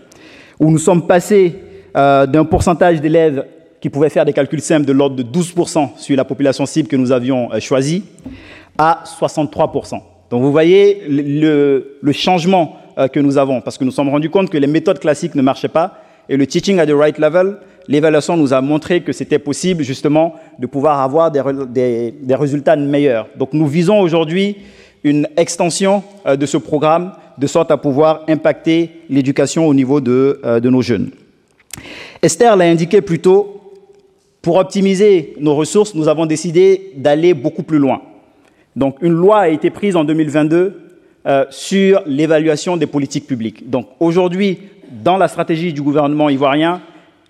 [0.61, 1.57] où nous sommes passés
[1.95, 3.45] d'un pourcentage d'élèves
[3.87, 6.97] qui pouvait faire des calculs simples de l'ordre de 12% sur la population cible que
[6.97, 8.03] nous avions euh, choisie,
[8.77, 10.01] à 63%.
[10.29, 14.51] Donc vous voyez le, changement euh, que nous avons, parce que nous sommes rendus compte
[14.51, 18.37] que les méthodes classiques ne marchaient pas, et le teaching at the right level, l'évaluation
[18.37, 23.29] nous a montré que c'était possible justement de pouvoir avoir des, des, résultats meilleurs.
[23.39, 24.57] Donc nous visons aujourd'hui
[25.05, 30.41] une extension euh, de ce programme de sorte à pouvoir impacter l'éducation au niveau de,
[30.61, 31.11] de nos jeunes.
[32.23, 33.57] Esther l'a indiqué plus tôt,
[34.47, 38.03] pour optimiser nos ressources, nous avons décidé d'aller beaucoup plus loin.
[38.77, 40.83] Donc une loi a été prise en 2022
[41.27, 43.69] euh, sur l'évaluation des politiques publiques.
[43.69, 44.59] Donc aujourd'hui,
[45.03, 46.81] dans la stratégie du gouvernement ivoirien,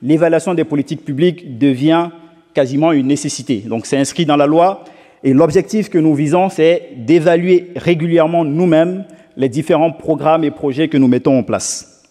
[0.02, 2.10] l'évaluation des politiques publiques devient
[2.52, 3.64] quasiment une nécessité.
[3.66, 4.84] Donc c'est inscrit dans la loi
[5.24, 9.06] et l'objectif que nous visons, c'est d'évaluer régulièrement nous-mêmes
[9.38, 12.02] les différents programmes et projets que nous mettons en place.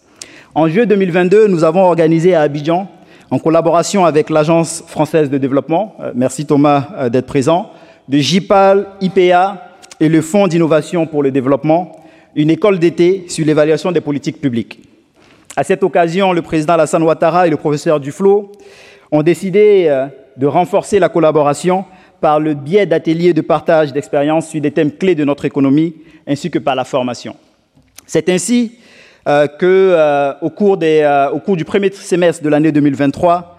[0.56, 2.88] En juillet 2022, nous avons organisé à Abidjan
[3.30, 7.70] en collaboration avec l'Agence française de développement, euh, merci Thomas euh, d'être présent,
[8.08, 11.96] de JPAL, IPA et le Fonds d'innovation pour le développement,
[12.34, 14.80] une école d'été sur l'évaluation des politiques publiques.
[15.56, 18.52] À cette occasion, le président Alassane Ouattara et le professeur Duflo
[19.10, 20.06] ont décidé euh,
[20.36, 21.84] de renforcer la collaboration
[22.20, 25.94] par le biais d'ateliers de partage d'expériences sur des thèmes clés de notre économie,
[26.26, 27.36] ainsi que par la formation.
[28.06, 28.72] C'est ainsi
[29.26, 29.46] euh,
[30.40, 30.78] qu'au cours,
[31.32, 33.58] au cours du premier semestre de l'année 2023,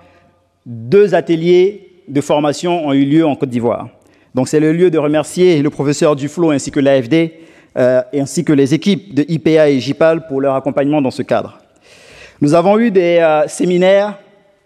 [0.65, 3.89] deux ateliers de formation ont eu lieu en Côte d'Ivoire.
[4.34, 7.32] Donc c'est le lieu de remercier le professeur Duflo ainsi que l'AFD
[8.13, 11.59] ainsi que les équipes de IPA et JIPAL pour leur accompagnement dans ce cadre.
[12.41, 14.18] Nous avons eu des séminaires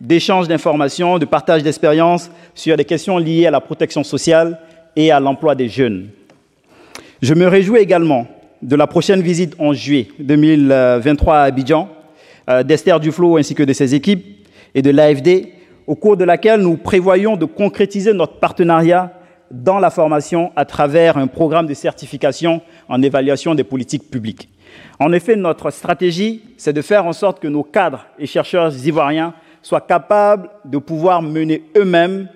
[0.02, 4.60] d'échange d'informations, de partage d'expériences sur des questions liées à la protection sociale
[4.96, 6.10] et à l'emploi des jeunes.
[7.22, 8.28] Je me réjouis également
[8.62, 11.90] de la prochaine visite en juillet 2023 à Abidjan
[12.50, 15.54] euh, d'Esther Duflo ainsi que de ses équipes et de l'AFD,
[15.88, 19.14] au cours de laquelle nous prévoyons de concrétiser notre partenariat
[19.50, 24.50] dans la formation à travers un programme de certification en évaluation des politiques publiques.
[25.00, 29.34] En effet, notre stratégie, c'est de faire en sorte que nos cadres et chercheurs ivoiriens
[29.62, 32.30] soient capables de pouvoir mener eux-mêmes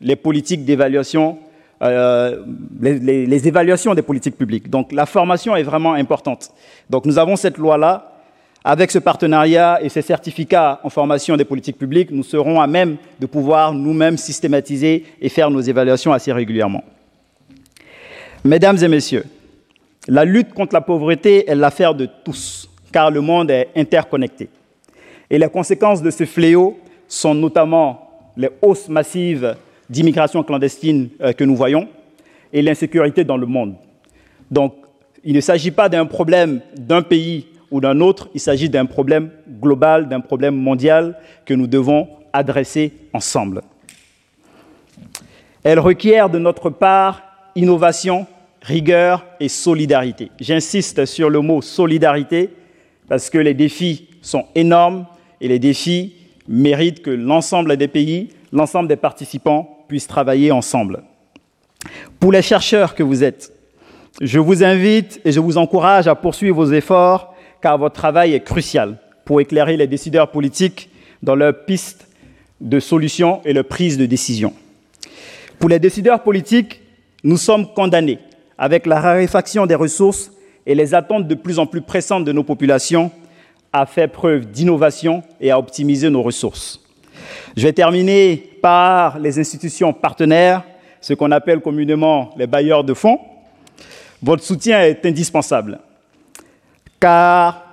[0.00, 1.38] les politiques d'évaluation,
[1.82, 2.44] euh,
[2.80, 4.68] les, évaluations des politiques publiques.
[4.68, 6.50] Donc la formation est vraiment importante.
[6.90, 8.06] Donc nous avons cette loi-là.
[8.62, 12.98] Avec ce partenariat et ces certificats en formation des politiques publiques, nous serons à même
[13.18, 16.84] de pouvoir nous-mêmes systématiser et faire nos évaluations assez régulièrement.
[18.44, 19.24] Mesdames et messieurs,
[20.08, 24.50] la lutte contre la pauvreté est l'affaire de tous, car le monde est interconnecté.
[25.30, 26.78] Et les conséquences de ce fléau
[27.08, 29.56] sont notamment les hausses massives
[29.90, 31.88] d'immigration clandestine euh, que nous voyons
[32.52, 33.74] et l'insécurité dans le monde.
[34.50, 34.74] Donc,
[35.24, 39.30] il ne s'agit pas d'un problème d'un pays ou d'un autre, il s'agit d'un problème
[39.60, 43.62] global, d'un problème mondial que nous devons adresser ensemble.
[45.62, 47.22] Elle requiert de notre part
[47.54, 48.26] innovation,
[48.62, 50.30] rigueur et solidarité.
[50.40, 52.50] J'insiste sur le mot solidarité
[53.08, 55.06] parce que les défis sont énormes
[55.40, 56.14] et les défis
[56.48, 61.02] méritent que l'ensemble des pays, l'ensemble des participants puissent travailler ensemble.
[62.18, 63.52] Pour les chercheurs que vous êtes,
[64.20, 68.44] je vous invite et je vous encourage à poursuivre vos efforts car votre travail est
[68.44, 70.90] crucial pour éclairer les décideurs politiques
[71.22, 72.08] dans leurs pistes
[72.60, 74.52] de solutions et leur prise de décision.
[75.58, 76.80] Pour les décideurs politiques,
[77.22, 78.18] nous sommes condamnés
[78.58, 80.32] avec la raréfaction des ressources
[80.66, 83.10] et les attentes de plus en plus pressantes de nos populations
[83.72, 86.80] à faire preuve d'innovation et à optimiser nos ressources.
[87.56, 90.62] Je vais terminer par les institutions partenaires,
[91.00, 93.18] ce qu'on appelle communément les bailleurs de fonds.
[94.22, 95.78] Votre soutien est indispensable,
[96.98, 97.64] car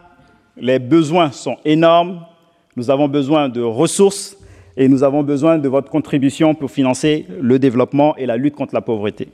[0.56, 2.26] les besoins sont énormes,
[2.76, 4.38] nous avons besoin de ressources
[4.78, 8.76] et nous avons besoin de votre contribution pour financer le développement et la lutte contre
[8.76, 9.30] la pauvreté.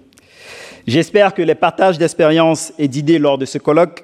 [0.88, 4.04] J'espère que les partages d'expériences et d'idées lors de ce colloque